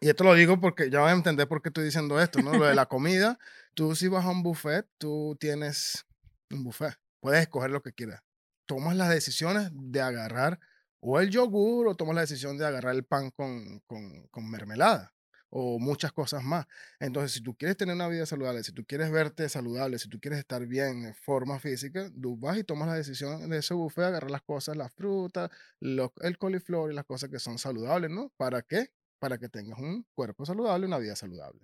y 0.00 0.08
esto 0.08 0.24
lo 0.24 0.34
digo 0.34 0.58
porque 0.60 0.90
ya 0.90 1.00
van 1.00 1.10
a 1.10 1.16
entender 1.16 1.46
por 1.46 1.60
qué 1.62 1.68
estoy 1.68 1.84
diciendo 1.84 2.20
esto, 2.20 2.40
¿no? 2.42 2.54
Lo 2.54 2.64
de 2.64 2.74
la 2.74 2.86
comida, 2.86 3.38
tú 3.74 3.94
si 3.94 4.08
vas 4.08 4.24
a 4.24 4.30
un 4.30 4.42
buffet, 4.42 4.86
tú 4.98 5.36
tienes 5.38 6.06
un 6.50 6.64
buffet, 6.64 6.94
puedes 7.20 7.42
escoger 7.42 7.70
lo 7.70 7.82
que 7.82 7.92
quieras. 7.92 8.22
Tomas 8.70 8.94
las 8.94 9.08
decisiones 9.08 9.68
de 9.72 10.00
agarrar 10.00 10.60
o 11.00 11.18
el 11.18 11.28
yogur 11.28 11.88
o 11.88 11.96
tomas 11.96 12.14
la 12.14 12.20
decisión 12.20 12.56
de 12.56 12.64
agarrar 12.64 12.94
el 12.94 13.02
pan 13.02 13.32
con, 13.32 13.80
con, 13.88 14.48
mermelada 14.48 15.12
o 15.48 15.80
muchas 15.80 16.12
cosas 16.12 16.44
más. 16.44 16.66
Entonces, 17.00 17.32
si 17.32 17.42
tú 17.42 17.56
quieres 17.56 17.76
tener 17.76 17.96
una 17.96 18.06
vida 18.06 18.26
saludable, 18.26 18.62
si 18.62 18.70
tú 18.70 18.84
quieres 18.86 19.10
verte 19.10 19.48
saludable, 19.48 19.98
si 19.98 20.08
tú 20.08 20.20
quieres 20.20 20.38
estar 20.38 20.64
bien 20.68 21.06
en 21.06 21.14
forma 21.16 21.58
física, 21.58 22.08
tú 22.22 22.36
vas 22.36 22.58
y 22.58 22.62
tomas 22.62 22.86
la 22.86 22.94
decisión 22.94 23.50
de 23.50 23.58
ese 23.58 23.74
buffet, 23.74 24.04
agarrar 24.04 24.30
las 24.30 24.42
cosas, 24.42 24.76
las 24.76 24.92
frutas, 24.92 25.50
el 25.80 26.38
coliflor 26.38 26.92
y 26.92 26.94
las 26.94 27.06
cosas 27.06 27.28
que 27.28 27.40
son 27.40 27.58
saludables, 27.58 28.08
¿no? 28.12 28.30
¿Para 28.36 28.62
qué? 28.62 28.92
para 29.18 29.36
que 29.36 29.48
tengas 29.48 29.80
un 29.80 30.06
cuerpo 30.14 30.46
saludable, 30.46 30.86
una 30.86 30.98
vida 30.98 31.16
saludable. 31.16 31.60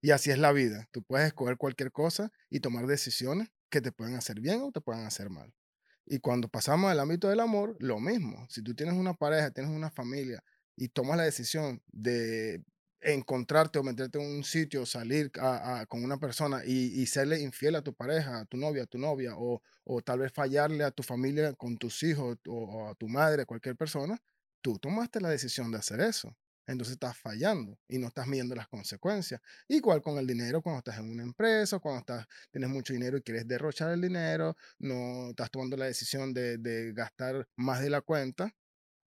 Y 0.00 0.12
así 0.12 0.30
es 0.30 0.38
la 0.38 0.50
vida. 0.52 0.88
Tú 0.92 1.02
puedes 1.02 1.26
escoger 1.28 1.58
cualquier 1.58 1.92
cosa 1.92 2.32
y 2.48 2.60
tomar 2.60 2.86
decisiones 2.86 3.50
que 3.70 3.82
te 3.82 3.92
pueden 3.92 4.16
hacer 4.16 4.40
bien 4.40 4.62
o 4.62 4.72
te 4.72 4.80
pueden 4.80 5.04
hacer 5.04 5.28
mal. 5.28 5.54
Y 6.10 6.20
cuando 6.20 6.48
pasamos 6.48 6.90
al 6.90 7.00
ámbito 7.00 7.28
del 7.28 7.40
amor, 7.40 7.76
lo 7.80 8.00
mismo. 8.00 8.46
Si 8.48 8.62
tú 8.62 8.74
tienes 8.74 8.94
una 8.94 9.12
pareja, 9.12 9.50
tienes 9.50 9.70
una 9.70 9.90
familia 9.90 10.42
y 10.74 10.88
tomas 10.88 11.18
la 11.18 11.24
decisión 11.24 11.82
de 11.88 12.64
encontrarte 13.02 13.78
o 13.78 13.82
meterte 13.82 14.18
en 14.18 14.26
un 14.38 14.42
sitio, 14.42 14.86
salir 14.86 15.30
con 15.30 16.02
una 16.02 16.16
persona 16.18 16.64
y, 16.64 17.04
serle 17.06 17.40
infiel 17.40 17.76
a 17.76 17.82
tu 17.82 17.92
pareja, 17.92 18.40
a 18.40 18.44
tu 18.46 18.56
novia, 18.56 18.84
a 18.84 18.86
tu 18.86 18.96
novia, 18.96 19.34
o, 19.36 19.60
o 19.84 20.00
tal 20.00 20.20
vez 20.20 20.32
fallarle 20.32 20.82
a 20.82 20.90
tu 20.90 21.02
familia 21.02 21.52
con 21.52 21.76
tus 21.76 22.02
hijos 22.02 22.38
o, 22.48 22.54
o 22.54 22.88
a 22.88 22.94
tu 22.94 23.06
madre, 23.06 23.44
cualquier 23.44 23.76
persona, 23.76 24.18
tú 24.62 24.78
tomaste 24.78 25.20
la 25.20 25.28
decisión 25.28 25.70
de 25.70 25.78
hacer 25.78 26.00
eso. 26.00 26.34
Entonces 26.68 26.92
estás 26.94 27.18
fallando 27.18 27.78
y 27.88 27.98
no 27.98 28.08
estás 28.08 28.26
midiendo 28.28 28.54
las 28.54 28.68
consecuencias. 28.68 29.40
Igual 29.68 30.02
con 30.02 30.18
el 30.18 30.26
dinero, 30.26 30.62
cuando 30.62 30.78
estás 30.78 30.98
en 30.98 31.10
una 31.10 31.22
empresa, 31.24 31.78
cuando 31.80 32.00
estás, 32.00 32.26
tienes 32.52 32.70
mucho 32.70 32.92
dinero 32.92 33.18
y 33.18 33.22
quieres 33.22 33.48
derrochar 33.48 33.90
el 33.92 34.02
dinero, 34.02 34.56
no 34.78 35.30
estás 35.30 35.50
tomando 35.50 35.76
la 35.76 35.86
decisión 35.86 36.34
de, 36.34 36.58
de 36.58 36.92
gastar 36.92 37.48
más 37.56 37.80
de 37.82 37.90
la 37.90 38.02
cuenta 38.02 38.54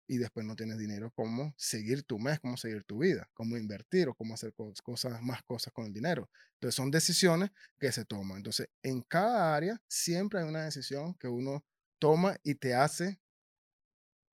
y 0.07 0.17
después 0.17 0.45
no 0.45 0.55
tienes 0.55 0.77
dinero, 0.79 1.11
cómo 1.15 1.53
seguir 1.57 2.03
tu 2.03 2.17
mes, 2.19 2.39
cómo 2.39 2.57
seguir 2.57 2.83
tu 2.83 2.99
vida, 2.99 3.29
cómo 3.33 3.57
invertir 3.57 4.09
o 4.09 4.15
cómo 4.15 4.33
hacer 4.33 4.53
cos- 4.55 4.81
cosas, 4.81 5.21
más 5.21 5.43
cosas 5.43 5.71
con 5.73 5.85
el 5.85 5.93
dinero. 5.93 6.29
Entonces 6.55 6.75
son 6.75 6.89
decisiones 6.91 7.51
que 7.79 7.91
se 7.91 8.05
toman. 8.05 8.37
Entonces 8.37 8.69
en 8.83 9.01
cada 9.03 9.55
área 9.55 9.81
siempre 9.87 10.39
hay 10.41 10.47
una 10.49 10.65
decisión 10.65 11.13
que 11.15 11.27
uno 11.27 11.63
toma 11.99 12.37
y 12.43 12.55
te 12.55 12.73
hace 12.73 13.19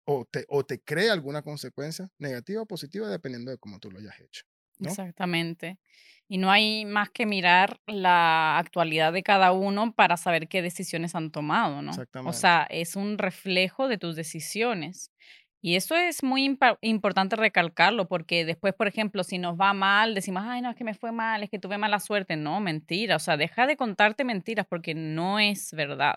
o 0.05 0.25
te, 0.25 0.45
o 0.49 0.65
te 0.65 0.81
crea 0.81 1.13
alguna 1.13 1.41
consecuencia 1.41 2.09
negativa 2.19 2.61
o 2.61 2.65
positiva 2.65 3.07
dependiendo 3.09 3.51
de 3.51 3.57
cómo 3.57 3.79
tú 3.79 3.91
lo 3.91 3.99
hayas 3.99 4.19
hecho. 4.19 4.43
¿no? 4.79 4.89
exactamente. 4.89 5.79
Y 6.27 6.37
no 6.37 6.51
hay 6.51 6.85
más 6.85 7.09
que 7.11 7.25
mirar 7.25 7.79
la 7.85 8.57
actualidad 8.57 9.13
de 9.13 9.23
cada 9.23 9.51
uno 9.51 9.93
para 9.93 10.17
saber 10.17 10.47
qué 10.47 10.61
decisiones 10.61 11.15
han 11.15 11.31
tomado, 11.31 11.81
¿no? 11.81 12.07
O 12.23 12.33
Exactamente. 12.33 12.33
sea, 12.33 12.65
es 12.69 12.95
un 12.95 13.17
reflejo 13.17 13.87
de 13.87 13.97
tus 13.97 14.15
decisiones. 14.15 15.11
Y 15.61 15.75
eso 15.75 15.95
es 15.95 16.23
muy 16.23 16.57
importante 16.81 17.35
recalcarlo, 17.37 18.07
porque 18.07 18.43
después, 18.45 18.73
por 18.73 18.87
ejemplo, 18.87 19.23
si 19.23 19.37
nos 19.37 19.57
va 19.59 19.73
mal, 19.73 20.13
decimos, 20.15 20.43
ay, 20.45 20.61
no, 20.61 20.69
es 20.71 20.75
que 20.75 20.83
me 20.83 20.93
fue 20.93 21.11
mal, 21.13 21.43
es 21.43 21.49
que 21.49 21.59
tuve 21.59 21.77
mala 21.77 21.99
suerte. 21.99 22.35
No, 22.35 22.59
mentira. 22.59 23.15
O 23.15 23.19
sea, 23.19 23.37
deja 23.37 23.65
de 23.67 23.77
contarte 23.77 24.25
mentiras 24.25 24.65
porque 24.69 24.93
no 24.95 25.39
es 25.39 25.71
verdad. 25.71 26.15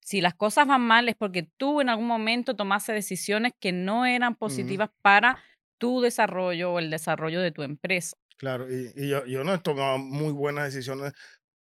Si 0.00 0.20
las 0.20 0.34
cosas 0.34 0.66
van 0.66 0.82
mal 0.82 1.08
es 1.08 1.16
porque 1.16 1.48
tú 1.56 1.80
en 1.80 1.88
algún 1.88 2.06
momento 2.06 2.56
tomaste 2.56 2.92
decisiones 2.92 3.52
que 3.58 3.72
no 3.72 4.06
eran 4.06 4.34
positivas 4.34 4.90
para 5.02 5.38
tu 5.78 6.00
desarrollo 6.00 6.72
o 6.72 6.78
el 6.78 6.90
desarrollo 6.90 7.40
de 7.40 7.52
tu 7.52 7.62
empresa. 7.62 8.16
Claro, 8.36 8.66
y, 8.70 9.08
yo, 9.08 9.24
yo 9.26 9.44
no 9.44 9.54
he 9.54 9.58
tomado 9.58 9.98
muy 9.98 10.32
buenas 10.32 10.72
decisiones 10.72 11.12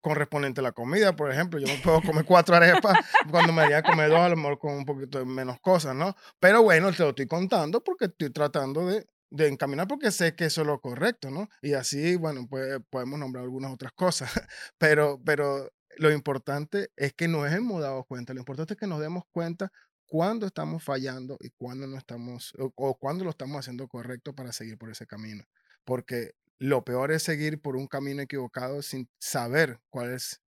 correspondiente 0.02 0.62
a 0.62 0.64
la 0.64 0.72
comida, 0.72 1.16
por 1.16 1.32
ejemplo. 1.32 1.60
Yo 1.60 1.68
no 1.68 1.82
puedo 1.82 2.02
comer 2.02 2.26
cuatro 2.26 2.56
arepas 2.56 2.98
cuando 3.30 3.52
me 3.52 3.62
haría 3.62 3.84
comer 3.84 4.10
dos, 4.10 4.20
a 4.20 4.30
lo 4.30 4.38
mejor 4.38 4.60
con 4.60 4.74
un 4.74 4.86
poquito 4.86 5.26
menos 5.26 5.60
cosas, 5.60 5.96
¿no? 5.96 6.16
Pero 6.40 6.64
bueno, 6.64 6.92
te 6.92 7.04
lo 7.04 7.10
estoy 7.10 7.28
contando 7.28 7.84
porque 7.84 8.06
estoy 8.06 8.30
tratando 8.32 8.88
de, 8.88 9.06
de 9.30 9.48
encaminar 9.48 9.88
porque 9.88 10.12
sé 10.12 10.36
que 10.36 10.46
eso 10.46 10.62
es 10.62 10.68
lo 10.68 10.80
correcto, 10.80 11.30
¿no? 11.30 11.50
Y 11.62 11.74
así, 11.74 12.16
bueno, 12.16 12.48
pues 12.50 12.80
podemos 12.90 13.20
nombrar 13.20 13.44
algunas 13.44 13.74
otras 13.74 13.92
cosas, 13.94 14.32
pero, 14.78 15.20
pero 15.24 15.70
lo 15.98 16.12
importante 16.12 16.92
es 16.96 17.14
que 17.14 17.28
no 17.28 17.46
es 17.46 17.54
hemos 17.54 17.82
dado 17.82 18.04
cuenta, 18.04 18.34
lo 18.34 18.40
importante 18.40 18.74
es 18.74 18.80
que 18.80 18.88
nos 18.88 19.00
demos 19.00 19.24
cuenta 19.32 19.72
cuándo 20.06 20.48
estamos 20.48 20.84
fallando 20.84 21.38
y 21.40 21.50
cuándo 21.52 21.88
no 21.88 21.98
estamos, 21.98 22.54
o, 22.58 22.72
o 22.76 22.98
cuándo 22.98 23.24
lo 23.24 23.30
estamos 23.32 23.60
haciendo 23.60 23.88
correcto 23.88 24.34
para 24.34 24.52
seguir 24.52 24.78
por 24.78 24.90
ese 24.90 25.06
camino. 25.06 25.44
Porque 25.86 26.34
lo 26.58 26.84
peor 26.84 27.12
es 27.12 27.24
seguir 27.24 27.62
por 27.62 27.76
un 27.76 27.88
camino 27.88 28.22
equivocado 28.22 28.82
sin 28.82 29.10
saber 29.20 29.80
cuál 29.90 30.12
es 30.12 30.42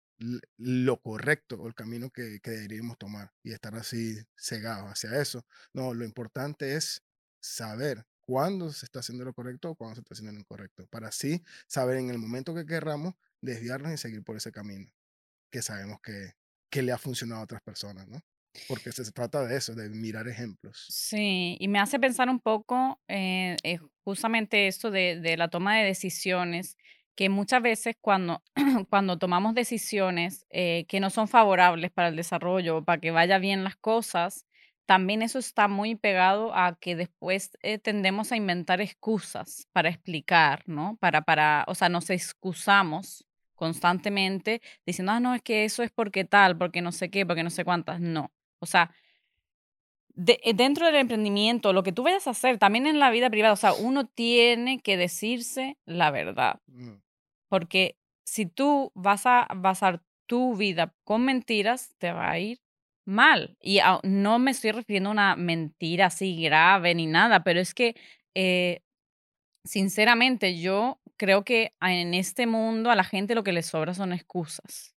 lo 0.57 1.01
correcto 1.01 1.57
o 1.57 1.69
el 1.69 1.75
camino 1.75 2.11
que, 2.11 2.41
que 2.41 2.51
deberíamos 2.51 2.99
tomar 2.99 3.33
y 3.43 3.53
estar 3.53 3.75
así 3.77 4.17
cegados 4.37 4.91
hacia 4.91 5.21
eso. 5.21 5.45
No, 5.73 5.95
lo 5.95 6.05
importante 6.05 6.75
es 6.75 7.03
saber 7.41 8.07
cuándo 8.21 8.73
se 8.73 8.87
está 8.87 9.01
haciendo 9.01 9.25
lo 9.25 9.35
correcto 9.35 9.71
o 9.71 9.75
cuándo 9.77 9.95
se 9.97 10.01
está 10.01 10.15
haciendo 10.15 10.33
lo 10.33 10.41
incorrecto, 10.41 10.87
para 10.89 11.09
así 11.09 11.43
saber 11.67 11.99
en 11.99 12.11
el 12.11 12.19
momento 12.19 12.55
que 12.55 12.67
querramos 12.67 13.15
desviarnos 13.41 13.93
y 13.93 13.97
seguir 13.97 14.25
por 14.25 14.37
ese 14.37 14.53
camino 14.53 14.91
que 15.51 15.63
sabemos 15.63 16.01
que, 16.03 16.33
que 16.71 16.83
le 16.83 16.93
ha 16.93 16.99
funcionado 16.99 17.41
a 17.41 17.45
otras 17.45 17.63
personas, 17.63 18.07
¿no? 18.09 18.21
Porque 18.67 18.93
se 18.93 19.11
trata 19.13 19.47
de 19.47 19.57
eso, 19.57 19.75
de 19.75 19.89
mirar 19.91 20.27
ejemplos. 20.29 20.87
Sí, 20.89 21.57
y 21.61 21.69
me 21.69 21.79
hace 21.79 21.99
pensar 21.99 22.29
un 22.29 22.41
poco 22.41 23.01
eh, 23.09 23.57
eh, 23.63 23.79
justamente 24.05 24.67
esto 24.67 24.91
de, 24.91 25.37
la 25.37 25.49
toma 25.49 25.77
de 25.77 25.85
decisiones, 25.85 26.77
que 27.15 27.29
muchas 27.29 27.63
veces 27.63 27.97
cuando, 28.01 28.43
cuando 28.91 29.19
tomamos 29.19 29.55
decisiones 29.55 30.47
eh, 30.51 30.87
que 30.89 31.01
no 31.01 31.11
son 31.11 31.29
favorables 31.29 31.91
para 31.91 32.09
el 32.09 32.17
desarrollo, 32.17 32.85
para 32.85 33.01
que 33.01 33.11
vaya 33.11 33.39
bien 33.39 33.65
las 33.65 33.77
cosas, 33.77 34.45
también 34.87 35.21
eso 35.21 35.39
está 35.39 35.69
muy 35.69 35.97
pegado 35.97 36.55
a 36.55 36.79
que 36.81 36.97
después 36.97 37.51
tendemos 37.83 38.33
a 38.33 38.37
inventar 38.37 38.81
excusas 38.81 39.69
para 39.73 39.91
explicar, 39.91 40.63
¿no? 40.67 40.97
Para, 40.99 41.21
para, 41.21 41.67
o 41.69 41.75
sea, 41.75 41.91
nos 41.91 42.09
excusamos 42.09 43.28
constantemente 43.59 44.63
diciendo, 44.87 45.13
ah, 45.13 45.21
no, 45.21 45.35
es 45.35 45.43
que 45.43 45.65
eso 45.65 45.83
es 45.83 45.91
porque 45.91 46.25
tal, 46.25 46.57
porque 46.57 46.81
no 46.81 46.93
sé 46.93 47.11
qué, 47.11 47.27
porque 47.27 47.43
no 47.43 47.51
sé 47.51 47.65
cuántas. 47.65 48.01
No. 48.01 48.31
O 48.61 48.67
sea, 48.67 48.93
eh, 50.27 50.55
dentro 50.55 50.87
del 50.87 50.95
emprendimiento, 50.95 51.73
lo 51.73 51.83
que 51.83 51.93
tú 51.93 52.05
vayas 52.05 52.29
a 52.29 52.31
hacer, 52.31 52.59
también 52.59 52.87
en 52.87 53.01
la 53.01 53.11
vida 53.11 53.29
privada, 53.31 53.53
o 53.53 53.57
sea, 53.57 53.73
uno 53.75 54.07
tiene 54.07 54.81
que 54.81 54.97
decirse 54.97 55.77
la 55.85 56.11
verdad. 56.13 56.61
Mm. 56.69 57.01
Porque 57.49 57.99
si 58.25 58.47
tú 58.47 58.93
vas 58.95 59.27
a 59.27 59.49
basar 59.57 60.03
tu 60.27 60.57
vida 60.57 60.95
con 61.05 61.25
mentiras, 61.25 61.95
te 61.99 62.13
va 62.13 62.31
a 62.31 62.39
ir 62.39 62.61
mal. 63.05 63.57
Y 63.61 63.81
no 64.05 64.39
me 64.39 64.53
estoy 64.53 64.71
refiriendo 64.71 65.09
a 65.09 65.13
una 65.13 65.37
mentira 65.37 66.07
así 66.07 66.41
grave 66.41 66.95
ni 66.95 67.07
nada, 67.07 67.43
pero 67.43 67.59
es 67.59 67.75
que, 67.75 67.97
eh, 68.35 68.83
sinceramente, 69.69 70.59
yo 70.59 71.01
creo 71.17 71.45
que 71.45 71.75
en 71.81 72.15
este 72.15 72.47
mundo 72.47 72.91
a 72.91 72.97
la 72.97 73.05
gente 73.05 73.35
lo 73.35 73.45
que 73.45 73.53
le 73.53 73.63
sobra 73.63 73.95
son 73.95 74.13
excusas 74.13 74.95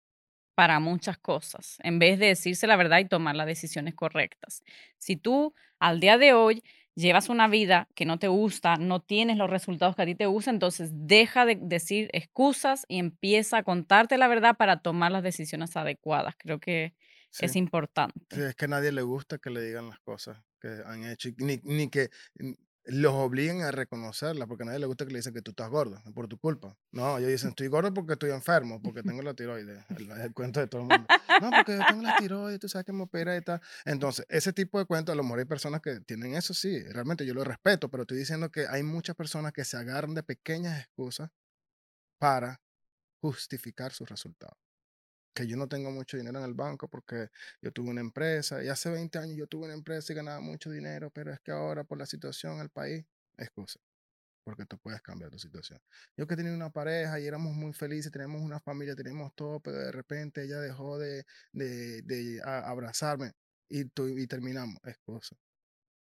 para 0.55 0.79
muchas 0.79 1.17
cosas, 1.17 1.77
en 1.83 1.99
vez 1.99 2.19
de 2.19 2.27
decirse 2.27 2.67
la 2.67 2.75
verdad 2.75 2.99
y 2.99 3.05
tomar 3.05 3.35
las 3.35 3.47
decisiones 3.47 3.95
correctas. 3.95 4.63
Si 4.97 5.15
tú 5.15 5.53
al 5.79 5.99
día 6.01 6.17
de 6.17 6.33
hoy 6.33 6.63
llevas 6.95 7.29
una 7.29 7.47
vida 7.47 7.87
que 7.95 8.05
no 8.05 8.19
te 8.19 8.27
gusta, 8.27 8.75
no 8.77 9.01
tienes 9.01 9.37
los 9.37 9.49
resultados 9.49 9.95
que 9.95 10.01
a 10.03 10.05
ti 10.05 10.15
te 10.15 10.25
gustan, 10.25 10.55
entonces 10.55 10.91
deja 10.93 11.45
de 11.45 11.57
decir 11.61 12.09
excusas 12.13 12.85
y 12.89 12.99
empieza 12.99 13.57
a 13.59 13.63
contarte 13.63 14.17
la 14.17 14.27
verdad 14.27 14.57
para 14.57 14.81
tomar 14.81 15.11
las 15.11 15.23
decisiones 15.23 15.77
adecuadas. 15.77 16.35
Creo 16.37 16.59
que 16.59 16.93
es 17.39 17.55
importante. 17.55 18.35
Sí, 18.35 18.41
es 18.41 18.55
que 18.55 18.65
a 18.65 18.67
nadie 18.67 18.91
le 18.91 19.01
gusta 19.01 19.37
que 19.37 19.49
le 19.49 19.61
digan 19.61 19.89
las 19.89 19.99
cosas 20.01 20.37
que 20.61 20.67
han 20.85 21.05
hecho, 21.05 21.29
ni, 21.37 21.59
ni 21.63 21.89
que 21.89 22.09
los 22.85 23.13
obliguen 23.13 23.61
a 23.61 23.71
reconocerla, 23.71 24.47
porque 24.47 24.63
a 24.63 24.67
nadie 24.67 24.79
le 24.79 24.85
gusta 24.85 25.05
que 25.05 25.11
le 25.11 25.19
dicen 25.19 25.33
que 25.33 25.41
tú 25.41 25.51
estás 25.51 25.69
gordo, 25.69 26.01
por 26.13 26.27
tu 26.27 26.37
culpa. 26.37 26.77
No, 26.91 27.17
ellos 27.17 27.29
dicen, 27.29 27.49
estoy 27.55 27.67
gordo 27.67 27.93
porque 27.93 28.13
estoy 28.13 28.31
enfermo, 28.31 28.81
porque 28.81 29.03
tengo 29.03 29.21
la 29.21 29.33
tiroides, 29.33 29.85
el, 29.89 30.11
el 30.11 30.33
cuento 30.33 30.59
de 30.59 30.67
todo 30.67 30.81
el 30.81 30.87
mundo. 30.87 31.07
No, 31.41 31.49
porque 31.55 31.77
yo 31.77 31.85
tengo 31.87 32.01
la 32.01 32.15
tiroides, 32.17 32.59
tú 32.59 32.69
sabes 32.69 32.85
que 32.85 32.93
me 32.93 33.03
opera 33.03 33.35
y 33.37 33.41
tal. 33.41 33.61
Entonces, 33.85 34.25
ese 34.29 34.53
tipo 34.53 34.79
de 34.79 34.85
cuentos, 34.85 35.13
a 35.13 35.15
lo 35.15 35.23
mejor 35.23 35.39
hay 35.39 35.45
personas 35.45 35.81
que 35.81 35.99
tienen 36.01 36.35
eso, 36.35 36.53
sí, 36.53 36.81
realmente 36.83 37.25
yo 37.25 37.33
lo 37.33 37.43
respeto, 37.43 37.89
pero 37.89 38.03
estoy 38.03 38.17
diciendo 38.17 38.49
que 38.51 38.67
hay 38.67 38.83
muchas 38.83 39.15
personas 39.15 39.53
que 39.53 39.65
se 39.65 39.77
agarran 39.77 40.13
de 40.13 40.23
pequeñas 40.23 40.79
excusas 40.79 41.29
para 42.19 42.61
justificar 43.21 43.91
sus 43.91 44.09
resultados 44.09 44.68
que 45.33 45.47
yo 45.47 45.57
no 45.57 45.67
tengo 45.67 45.91
mucho 45.91 46.17
dinero 46.17 46.39
en 46.39 46.45
el 46.45 46.53
banco 46.53 46.87
porque 46.87 47.29
yo 47.61 47.71
tuve 47.71 47.89
una 47.89 48.01
empresa 48.01 48.63
y 48.63 48.67
hace 48.67 48.89
20 48.89 49.17
años 49.19 49.37
yo 49.37 49.47
tuve 49.47 49.65
una 49.65 49.73
empresa 49.73 50.11
y 50.13 50.15
ganaba 50.15 50.41
mucho 50.41 50.69
dinero, 50.69 51.11
pero 51.11 51.31
es 51.33 51.39
que 51.39 51.51
ahora 51.51 51.83
por 51.83 51.97
la 51.97 52.05
situación 52.05 52.59
el 52.59 52.69
país, 52.69 53.05
excusa, 53.37 53.79
porque 54.43 54.65
tú 54.65 54.77
puedes 54.79 55.01
cambiar 55.01 55.31
tu 55.31 55.39
situación. 55.39 55.79
Yo 56.17 56.27
que 56.27 56.35
tenía 56.35 56.53
una 56.53 56.71
pareja 56.71 57.19
y 57.19 57.27
éramos 57.27 57.53
muy 57.53 57.73
felices, 57.73 58.11
teníamos 58.11 58.41
una 58.41 58.59
familia, 58.59 58.95
teníamos 58.95 59.33
todo, 59.35 59.59
pero 59.59 59.77
de 59.77 59.91
repente 59.91 60.43
ella 60.43 60.59
dejó 60.59 60.97
de, 60.97 61.25
de, 61.53 62.01
de 62.03 62.41
abrazarme 62.43 63.33
y, 63.69 63.81
y 63.81 64.27
terminamos, 64.27 64.77
excusa, 64.83 65.35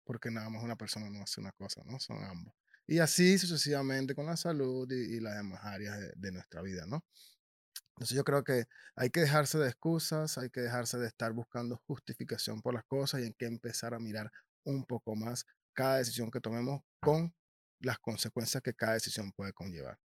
porque 0.05 0.31
nada 0.31 0.49
más 0.51 0.63
una 0.63 0.77
persona 0.77 1.11
no 1.11 1.23
hace 1.23 1.41
una 1.41 1.53
cosa, 1.53 1.83
¿no? 1.85 1.99
Son 2.01 2.23
ambos. 2.25 2.55
Y 2.87 3.01
así 3.01 3.37
sucesivamente 3.37 4.15
con 4.15 4.27
la 4.27 4.37
salud 4.37 4.91
y, 4.91 5.19
las 5.21 5.37
demás 5.37 5.61
áreas 5.65 5.99
de, 5.99 6.13
de 6.17 6.33
nuestra 6.33 6.63
vida, 6.63 6.87
¿no? 6.87 7.05
Entonces 7.95 8.17
yo 8.17 8.25
creo 8.25 8.45
que 8.45 8.65
hay 8.95 9.11
que 9.11 9.21
dejarse 9.21 9.59
de 9.59 9.69
excusas, 9.69 10.39
hay 10.39 10.51
que 10.51 10.61
dejarse 10.61 10.99
de 10.99 11.07
estar 11.07 11.33
buscando 11.33 11.81
justificación 11.87 12.63
por 12.63 12.75
las 12.75 12.85
cosas 12.85 13.21
y 13.21 13.25
hay 13.25 13.35
que 13.35 13.47
empezar 13.47 13.95
a 13.95 13.99
mirar 13.99 14.31
un 14.65 14.85
poco 14.85 15.15
más 15.17 15.47
cada 15.73 15.99
decisión 15.99 16.31
que 16.31 16.41
tomemos 16.41 16.83
con 17.01 17.35
las 17.81 17.99
consecuencias 17.99 18.63
que 18.63 18.75
cada 18.75 18.95
decisión 18.95 19.33
puede 19.33 19.53
conllevar, 19.53 19.99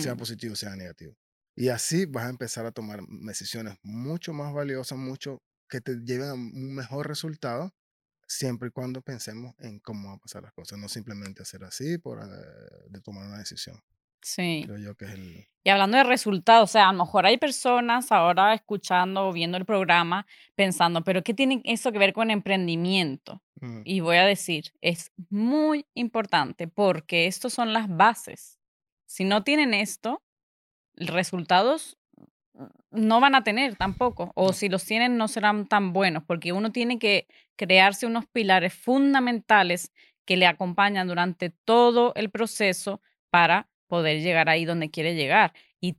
sea 0.00 0.14
mm. 0.14 0.18
positivo, 0.18 0.54
sea 0.54 0.76
negativo. 0.76 1.16
Y 1.54 1.68
así 1.68 2.06
vas 2.06 2.26
a 2.26 2.30
empezar 2.30 2.64
a 2.64 2.72
tomar 2.72 3.00
decisiones 3.08 3.76
mucho 3.82 4.32
más 4.32 4.54
valiosas, 4.54 4.96
mucho 4.96 5.42
que 5.68 5.80
te 5.80 5.96
lleven 6.04 6.28
a 6.28 6.34
un 6.34 6.74
mejor 6.74 7.08
resultado, 7.08 7.74
siempre 8.26 8.68
y 8.68 8.70
cuando 8.70 9.02
pensemos 9.02 9.54
en 9.58 9.78
cómo 9.80 10.08
van 10.08 10.16
a 10.16 10.20
pasar 10.20 10.42
las 10.42 10.52
cosas, 10.52 10.78
no 10.78 10.88
simplemente 10.88 11.42
hacer 11.42 11.64
así 11.64 11.98
por 11.98 12.20
eh, 12.22 12.26
de 12.88 13.00
tomar 13.00 13.26
una 13.26 13.38
decisión. 13.38 13.78
Sí. 14.22 14.62
Creo 14.64 14.78
yo 14.78 14.94
que 14.96 15.04
es 15.06 15.10
el... 15.12 15.48
Y 15.64 15.70
hablando 15.70 15.96
de 15.96 16.04
resultados, 16.04 16.70
o 16.70 16.72
sea, 16.72 16.88
a 16.88 16.92
lo 16.92 16.98
mejor 17.04 17.24
hay 17.24 17.38
personas 17.38 18.10
ahora 18.10 18.52
escuchando 18.52 19.28
o 19.28 19.32
viendo 19.32 19.56
el 19.56 19.64
programa 19.64 20.26
pensando, 20.56 21.04
pero 21.04 21.22
¿qué 21.22 21.34
tiene 21.34 21.60
eso 21.64 21.92
que 21.92 21.98
ver 21.98 22.12
con 22.12 22.30
emprendimiento? 22.32 23.42
Mm. 23.60 23.82
Y 23.84 24.00
voy 24.00 24.16
a 24.16 24.26
decir, 24.26 24.72
es 24.80 25.12
muy 25.30 25.86
importante 25.94 26.66
porque 26.66 27.26
estos 27.26 27.52
son 27.52 27.72
las 27.72 27.88
bases. 27.88 28.58
Si 29.06 29.24
no 29.24 29.44
tienen 29.44 29.72
esto, 29.72 30.22
resultados 30.94 31.96
no 32.90 33.20
van 33.20 33.34
a 33.34 33.44
tener 33.44 33.76
tampoco, 33.76 34.32
o 34.34 34.52
si 34.52 34.68
los 34.68 34.84
tienen 34.84 35.16
no 35.16 35.28
serán 35.28 35.66
tan 35.66 35.92
buenos, 35.92 36.24
porque 36.24 36.52
uno 36.52 36.70
tiene 36.72 36.98
que 36.98 37.26
crearse 37.56 38.06
unos 38.06 38.26
pilares 38.26 38.74
fundamentales 38.74 39.92
que 40.24 40.36
le 40.36 40.46
acompañan 40.46 41.08
durante 41.08 41.50
todo 41.50 42.12
el 42.14 42.30
proceso 42.30 43.00
para 43.30 43.68
poder 43.92 44.22
llegar 44.22 44.48
ahí 44.48 44.64
donde 44.64 44.90
quiere 44.90 45.14
llegar. 45.14 45.52
Y 45.78 45.98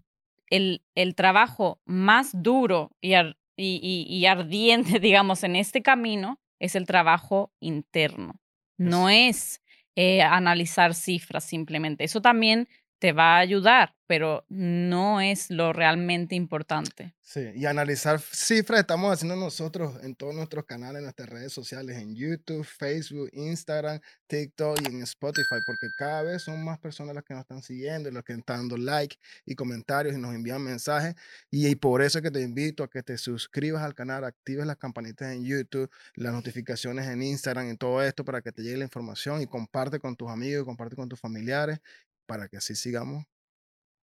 el, 0.50 0.82
el 0.96 1.14
trabajo 1.14 1.80
más 1.86 2.32
duro 2.34 2.90
y, 3.02 3.14
y, 3.56 4.26
ardiente, 4.26 5.00
digamos, 5.00 5.44
en 5.44 5.56
este 5.56 5.84
camino 5.84 6.40
es 6.60 6.74
el 6.74 6.88
trabajo 6.88 7.54
interno. 7.60 8.42
No 8.80 9.12
es 9.12 9.62
eh, 9.96 10.24
analizar 10.24 10.96
cifras 10.96 11.44
simplemente. 11.44 12.04
Eso 12.04 12.20
también 12.20 12.68
te 13.04 13.12
va 13.12 13.36
a 13.36 13.40
ayudar, 13.40 13.94
pero 14.08 14.46
no 14.48 15.20
es 15.20 15.50
lo 15.50 15.74
realmente 15.74 16.36
importante. 16.36 17.14
Sí, 17.20 17.42
y 17.54 17.66
analizar 17.66 18.22
cifras 18.22 18.80
estamos 18.80 19.12
haciendo 19.12 19.36
nosotros 19.36 20.02
en 20.04 20.16
todos 20.16 20.34
nuestros 20.34 20.64
canales, 20.64 21.00
en 21.00 21.04
nuestras 21.04 21.28
redes 21.28 21.52
sociales, 21.52 21.98
en 21.98 22.16
YouTube, 22.16 22.64
Facebook, 22.64 23.30
Instagram, 23.34 24.00
TikTok 24.28 24.80
y 24.84 24.86
en 24.86 25.02
Spotify, 25.02 25.58
porque 25.66 25.88
cada 25.98 26.24
vez 26.24 26.44
son 26.44 26.64
más 26.64 26.80
personas 26.80 27.14
las 27.14 27.26
que 27.26 27.34
nos 27.34 27.42
están 27.42 27.62
siguiendo, 27.62 28.10
las 28.10 28.24
que 28.24 28.32
están 28.32 28.60
dando 28.60 28.78
like 28.78 29.18
y 29.46 29.54
comentarios 29.54 30.16
y 30.16 30.18
nos 30.18 30.34
envían 30.34 30.62
mensajes. 30.62 31.16
Y, 31.52 31.76
por 31.76 32.02
eso 32.02 32.20
es 32.20 32.22
que 32.22 32.32
te 32.32 32.42
invito 32.42 32.86
a 32.86 32.90
que 32.90 33.04
te 33.04 33.18
suscribas 33.18 33.84
al 33.84 33.96
canal, 33.96 34.24
actives 34.24 34.66
las 34.66 34.78
campanitas 34.78 35.34
en 35.34 35.44
YouTube, 35.44 35.92
las 36.16 36.32
notificaciones 36.32 37.08
en 37.08 37.22
Instagram 37.22 37.70
y 37.70 37.76
todo 37.76 38.02
esto 38.02 38.24
para 38.24 38.42
que 38.42 38.54
te 38.54 38.62
llegue 38.62 38.78
la 38.78 38.86
información 38.86 39.42
y 39.42 39.48
comparte 39.48 40.00
con 40.00 40.16
tus 40.16 40.30
amigos, 40.30 40.64
comparte 40.64 40.96
con 40.96 41.10
tus 41.10 41.20
familiares 41.20 41.80
para 42.26 42.48
que 42.48 42.58
así 42.58 42.76
sigamos 42.76 43.26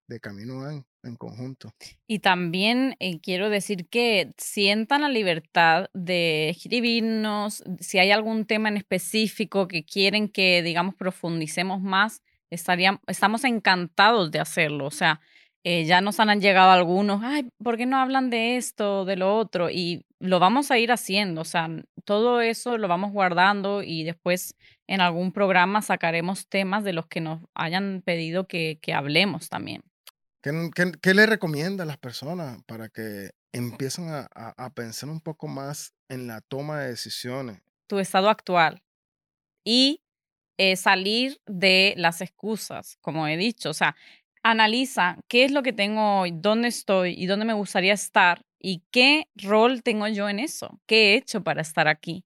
de 0.07 0.19
camino 0.19 0.69
en, 0.69 0.85
en 1.03 1.15
conjunto. 1.15 1.71
Y 2.07 2.19
también 2.19 2.95
eh, 2.99 3.19
quiero 3.21 3.49
decir 3.49 3.88
que 3.88 4.31
sientan 4.38 5.01
la 5.01 5.09
libertad 5.09 5.89
de 5.93 6.49
escribirnos, 6.49 7.63
si 7.79 7.99
hay 7.99 8.11
algún 8.11 8.45
tema 8.45 8.69
en 8.69 8.77
específico 8.77 9.67
que 9.67 9.85
quieren 9.85 10.27
que, 10.27 10.63
digamos, 10.63 10.95
profundicemos 10.95 11.81
más, 11.81 12.23
estaríamos, 12.49 13.01
estamos 13.07 13.43
encantados 13.43 14.31
de 14.31 14.39
hacerlo. 14.39 14.85
O 14.88 14.91
sea, 14.91 15.21
eh, 15.63 15.85
ya 15.85 16.01
nos 16.01 16.19
han 16.19 16.41
llegado 16.41 16.71
algunos, 16.71 17.21
ay, 17.23 17.49
¿por 17.63 17.77
qué 17.77 17.85
no 17.85 17.97
hablan 17.97 18.29
de 18.29 18.57
esto, 18.57 19.05
de 19.05 19.15
lo 19.15 19.38
otro? 19.38 19.69
Y 19.69 20.05
lo 20.19 20.39
vamos 20.39 20.71
a 20.71 20.79
ir 20.79 20.91
haciendo, 20.91 21.41
o 21.41 21.45
sea, 21.45 21.69
todo 22.03 22.41
eso 22.41 22.77
lo 22.77 22.88
vamos 22.88 23.12
guardando 23.12 23.84
y 23.84 24.03
después 24.03 24.56
en 24.88 25.01
algún 25.01 25.32
programa 25.32 25.82
sacaremos 25.82 26.48
temas 26.48 26.84
de 26.84 26.94
los 26.94 27.08
que 27.08 27.22
nos 27.22 27.41
hayan 27.53 28.01
pedido 28.06 28.48
que, 28.48 28.79
que 28.82 28.94
hablemos 28.94 29.50
también. 29.50 29.84
¿Qué, 30.41 30.70
qué, 30.74 30.91
qué 31.01 31.13
le 31.13 31.25
recomienda 31.25 31.84
a 31.84 31.88
las 31.88 31.98
personas 31.98 32.63
para 32.65 32.89
que 32.89 33.32
empiecen 33.51 34.10
a, 34.10 34.29
a, 34.34 34.65
a 34.65 34.70
pensar 34.70 35.10
un 35.10 35.22
poco 35.22 35.48
más 35.48 35.94
en 36.08 36.27
la 36.27 36.41
toma 36.41 36.79
de 36.79 36.89
decisiones? 36.89 37.62
Tu 37.88 38.00
estado 38.00 38.29
actual 38.29 38.82
y 39.63 40.01
eh, 40.58 40.75
salir 40.75 41.39
de 41.46 41.94
las 41.96 42.22
excusas, 42.22 42.98
como 43.01 43.27
he 43.27 43.38
dicho, 43.38 43.70
o 43.70 43.74
sea, 43.74 43.96
analiza 44.43 45.17
qué 45.27 45.43
es 45.43 45.51
lo 45.51 45.63
que 45.63 45.74
tengo 45.74 46.22
hoy, 46.22 46.31
dónde 46.34 46.67
estoy 46.69 47.15
y 47.17 47.25
dónde 47.25 47.46
me 47.46 47.53
gustaría 47.53 47.93
estar 47.93 48.41
y 48.60 48.84
qué 48.91 49.27
rol 49.36 49.84
tengo 49.84 50.08
yo 50.08 50.29
en 50.29 50.39
eso, 50.39 50.79
qué 50.86 51.13
he 51.13 51.15
hecho 51.15 51.43
para 51.43 51.62
estar 51.62 51.88
aquí. 51.88 52.25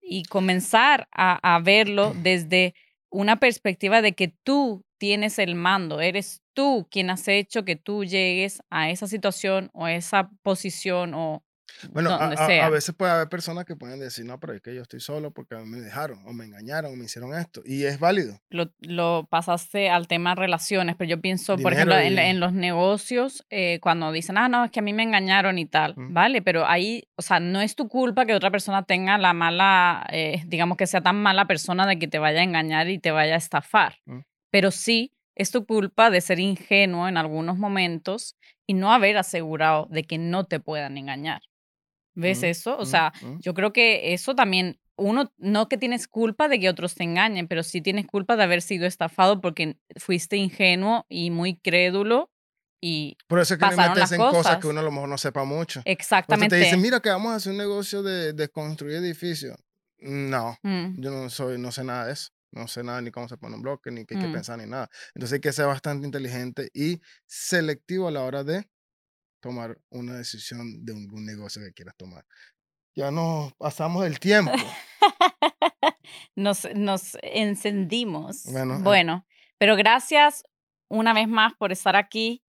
Y 0.00 0.24
comenzar 0.24 1.08
a, 1.12 1.56
a 1.56 1.58
verlo 1.60 2.14
desde 2.14 2.74
una 3.10 3.36
perspectiva 3.36 4.02
de 4.02 4.12
que 4.14 4.28
tú 4.28 4.84
tienes 4.98 5.38
el 5.38 5.54
mando, 5.54 6.00
eres 6.00 6.42
tú 6.54 6.86
quien 6.90 7.10
has 7.10 7.28
hecho 7.28 7.64
que 7.64 7.76
tú 7.76 8.04
llegues 8.04 8.62
a 8.70 8.90
esa 8.90 9.06
situación 9.06 9.70
o 9.72 9.88
esa 9.88 10.30
posición 10.42 11.14
o 11.14 11.42
Bueno, 11.90 12.10
a, 12.12 12.70
veces 12.70 12.94
puede 12.94 13.12
haber 13.12 13.28
personas 13.28 13.64
que 13.64 13.74
pueden 13.74 13.98
decir, 13.98 14.24
no, 14.24 14.38
pero 14.38 14.54
es 14.54 14.62
que 14.62 14.74
yo 14.74 14.82
estoy 14.82 15.00
solo 15.00 15.32
porque 15.32 15.56
me 15.56 15.80
dejaron 15.80 16.20
o 16.26 16.32
me 16.32 16.44
engañaron 16.44 16.92
o 16.92 16.96
me 16.96 17.06
hicieron 17.06 17.34
esto. 17.34 17.62
Y 17.64 17.84
es 17.84 17.98
válido. 17.98 18.40
lo, 18.50 18.70
lo 18.80 19.26
pasaste 19.28 19.90
al 19.90 20.06
tema 20.06 20.34
relaciones, 20.34 20.94
pero 20.96 21.10
yo 21.10 21.20
pienso, 21.20 21.56
por 21.58 21.72
ejemplo, 21.72 21.96
Dinero 21.96 22.28
en, 22.28 22.40
los 22.40 22.52
negocios, 22.52 23.44
eh, 23.50 23.80
cuando 23.80 24.12
dicen, 24.12 24.38
ah, 24.38 24.48
no, 24.48 24.64
es 24.64 24.70
que 24.70 24.80
a 24.80 24.82
mí 24.82 24.92
me 24.92 25.02
engañaron 25.02 25.58
y 25.58 25.66
tal, 25.66 25.96
Mm, 25.96 26.12
¿vale? 26.12 26.42
Pero 26.42 26.66
ahí, 26.66 27.08
o 27.16 27.22
sea, 27.22 27.40
no 27.40 27.60
es 27.60 27.74
tu 27.74 27.88
culpa 27.88 28.26
que 28.26 28.34
otra 28.34 28.50
persona 28.50 28.84
tenga 28.84 29.18
la 29.18 29.32
mala, 29.32 30.06
eh, 30.10 30.42
digamos 30.46 30.76
que 30.76 30.86
sea 30.86 31.00
tan 31.00 31.16
mala 31.16 31.46
persona 31.46 31.86
de 31.86 31.98
que 31.98 32.08
te 32.08 32.18
vaya 32.18 32.40
a 32.40 32.44
engañar 32.44 32.88
y 32.88 32.98
te 32.98 33.10
vaya 33.10 33.34
a 33.34 33.38
estafar, 33.38 33.96
mm, 34.04 34.20
pero 34.50 34.70
sí 34.70 35.12
es 35.34 35.50
tu 35.50 35.66
culpa 35.66 36.10
de 36.10 36.20
ser 36.20 36.38
ingenuo 36.38 37.08
en 37.08 37.16
algunos 37.16 37.58
momentos 37.58 38.36
y 38.66 38.74
no 38.74 38.92
haber 38.92 39.18
asegurado 39.18 39.86
de 39.90 40.04
que 40.04 40.18
no 40.18 40.44
te 40.44 40.60
puedan 40.60 40.96
engañar. 40.96 41.42
¿Ves 42.16 42.42
mm, 42.42 42.44
eso? 42.46 42.76
O 42.78 42.82
mm, 42.82 42.86
sea, 42.86 43.12
mm. 43.22 43.38
yo 43.40 43.54
creo 43.54 43.72
que 43.72 44.12
eso 44.12 44.34
también, 44.34 44.80
uno, 44.96 45.32
no 45.36 45.68
que 45.68 45.78
tienes 45.78 46.08
culpa 46.08 46.48
de 46.48 46.58
que 46.58 46.68
otros 46.68 46.94
te 46.96 47.04
engañen, 47.04 47.46
pero 47.46 47.62
sí 47.62 47.80
tienes 47.80 48.06
culpa 48.06 48.36
de 48.36 48.42
haber 48.42 48.62
sido 48.62 48.86
estafado 48.86 49.40
porque 49.40 49.76
fuiste 49.96 50.36
ingenuo 50.36 51.06
y 51.08 51.30
muy 51.30 51.56
crédulo 51.56 52.30
y 52.80 53.16
Por 53.28 53.38
eso 53.40 53.54
es 53.54 53.58
que 53.58 53.66
pasaron 53.66 53.94
metes 53.94 54.00
las 54.00 54.12
en 54.12 54.18
cosas 54.18 54.56
que 54.56 54.62
cosas. 54.62 54.64
uno 54.64 54.80
a 54.80 54.82
lo 54.82 54.90
mejor 54.90 55.08
no 55.08 55.18
sepa 55.18 55.44
mucho. 55.44 55.80
Eso 55.80 55.84
te 55.84 55.90
dicen, 55.90 55.98
Exactamente. 56.00 56.76
mira 56.78 57.00
que 57.00 57.08
vamos 57.10 57.32
a 57.32 57.36
hacer 57.36 57.52
un 57.52 57.58
negocio 57.58 58.02
de, 58.02 58.32
de 58.32 58.48
construir 58.48 58.96
edificios. 58.96 59.56
No, 59.98 60.58
Mm, 60.62 61.00
yo 61.00 61.10
no 61.10 61.30
soy, 61.30 61.58
no 61.58 61.72
sé 61.72 61.84
nada 61.84 62.06
de 62.06 62.12
eso. 62.12 62.30
No 62.52 62.68
sé 62.68 62.82
nada 62.82 63.00
ni 63.02 63.10
cómo 63.10 63.28
se 63.28 63.36
pone 63.36 63.56
un 63.56 63.62
bloque, 63.62 63.90
ni 63.90 64.06
qué 64.06 64.14
hay 64.14 64.20
que 64.20 64.28
mm. 64.28 64.32
pensar, 64.32 64.58
ni 64.58 64.66
nada. 64.66 64.88
Entonces 65.14 65.34
hay 65.34 65.40
que 65.40 65.52
ser 65.52 65.66
bastante 65.66 66.06
inteligente 66.06 66.70
y 66.72 67.00
selectivo 67.26 68.08
a 68.08 68.10
la 68.10 68.22
hora 68.22 68.44
de 68.44 68.66
tomar 69.46 69.78
una 69.90 70.14
decisión 70.14 70.84
de 70.84 70.92
un, 70.92 71.08
un 71.12 71.24
negocio 71.24 71.62
que 71.62 71.72
quieras 71.72 71.96
tomar. 71.96 72.24
Ya 72.96 73.10
nos 73.10 73.52
pasamos 73.54 74.04
del 74.04 74.18
tiempo. 74.18 74.52
Nos, 76.36 76.68
nos 76.74 77.16
encendimos. 77.22 78.44
Bueno, 78.44 78.76
eh, 78.76 78.82
Bueno, 78.82 79.26
pero 79.58 79.74
gracias 79.74 80.44
una 80.88 81.12
vez 81.12 81.28
más 81.28 81.54
por 81.54 81.72
estar 81.72 81.96
aquí. 81.96 82.42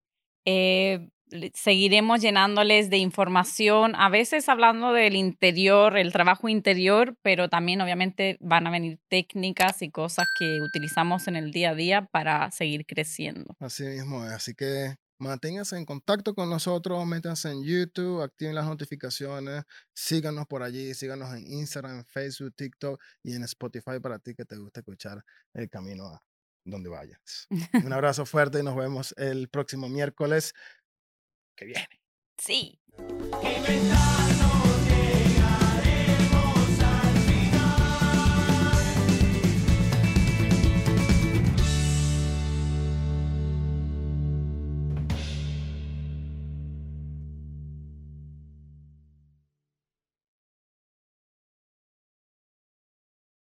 Eh, 0.45 1.09
seguiremos 1.53 2.21
llenándoles 2.21 2.89
de 2.89 2.97
información, 2.97 3.95
a 3.95 4.09
veces 4.09 4.47
hablando 4.47 4.93
del 4.93 5.15
interior, 5.15 5.97
el 5.97 6.13
trabajo 6.13 6.47
interior, 6.47 7.17
pero 7.21 7.49
también 7.49 7.81
obviamente 7.81 8.37
van 8.39 8.67
a 8.67 8.71
venir 8.71 8.99
técnicas 9.09 9.81
y 9.81 9.89
cosas 9.89 10.27
que 10.39 10.61
utilizamos 10.61 11.27
en 11.27 11.35
el 11.35 11.51
día 11.51 11.71
a 11.71 11.75
día 11.75 12.01
para 12.11 12.49
seguir 12.51 12.85
creciendo. 12.85 13.55
así 13.59 13.83
mismo. 13.83 14.21
Así 14.21 14.53
que 14.53 14.95
manténganse 15.19 15.77
en 15.77 15.85
contacto 15.85 16.33
con 16.33 16.49
nosotros, 16.49 17.05
métanse 17.05 17.51
en 17.51 17.63
YouTube, 17.63 18.21
activen 18.21 18.55
las 18.55 18.65
notificaciones, 18.65 19.63
síganos 19.93 20.47
por 20.47 20.63
allí, 20.63 20.93
síganos 20.93 21.33
en 21.35 21.45
Instagram, 21.47 22.05
Facebook, 22.05 22.53
TikTok 22.55 23.01
y 23.23 23.35
en 23.35 23.43
Spotify 23.43 23.99
para 24.01 24.19
ti 24.19 24.35
que 24.35 24.45
te 24.45 24.57
gusta 24.57 24.81
escuchar 24.81 25.23
el 25.53 25.69
camino 25.69 26.07
a 26.07 26.23
donde 26.63 26.89
vayas. 26.89 27.47
Un 27.49 27.93
abrazo 27.93 28.25
fuerte 28.25 28.59
y 28.59 28.63
nos 28.63 28.75
vemos 28.75 29.13
el 29.17 29.49
próximo 29.49 29.89
miércoles 29.89 30.53
que 31.55 31.65
viene. 31.65 31.87
Sí. 32.37 32.79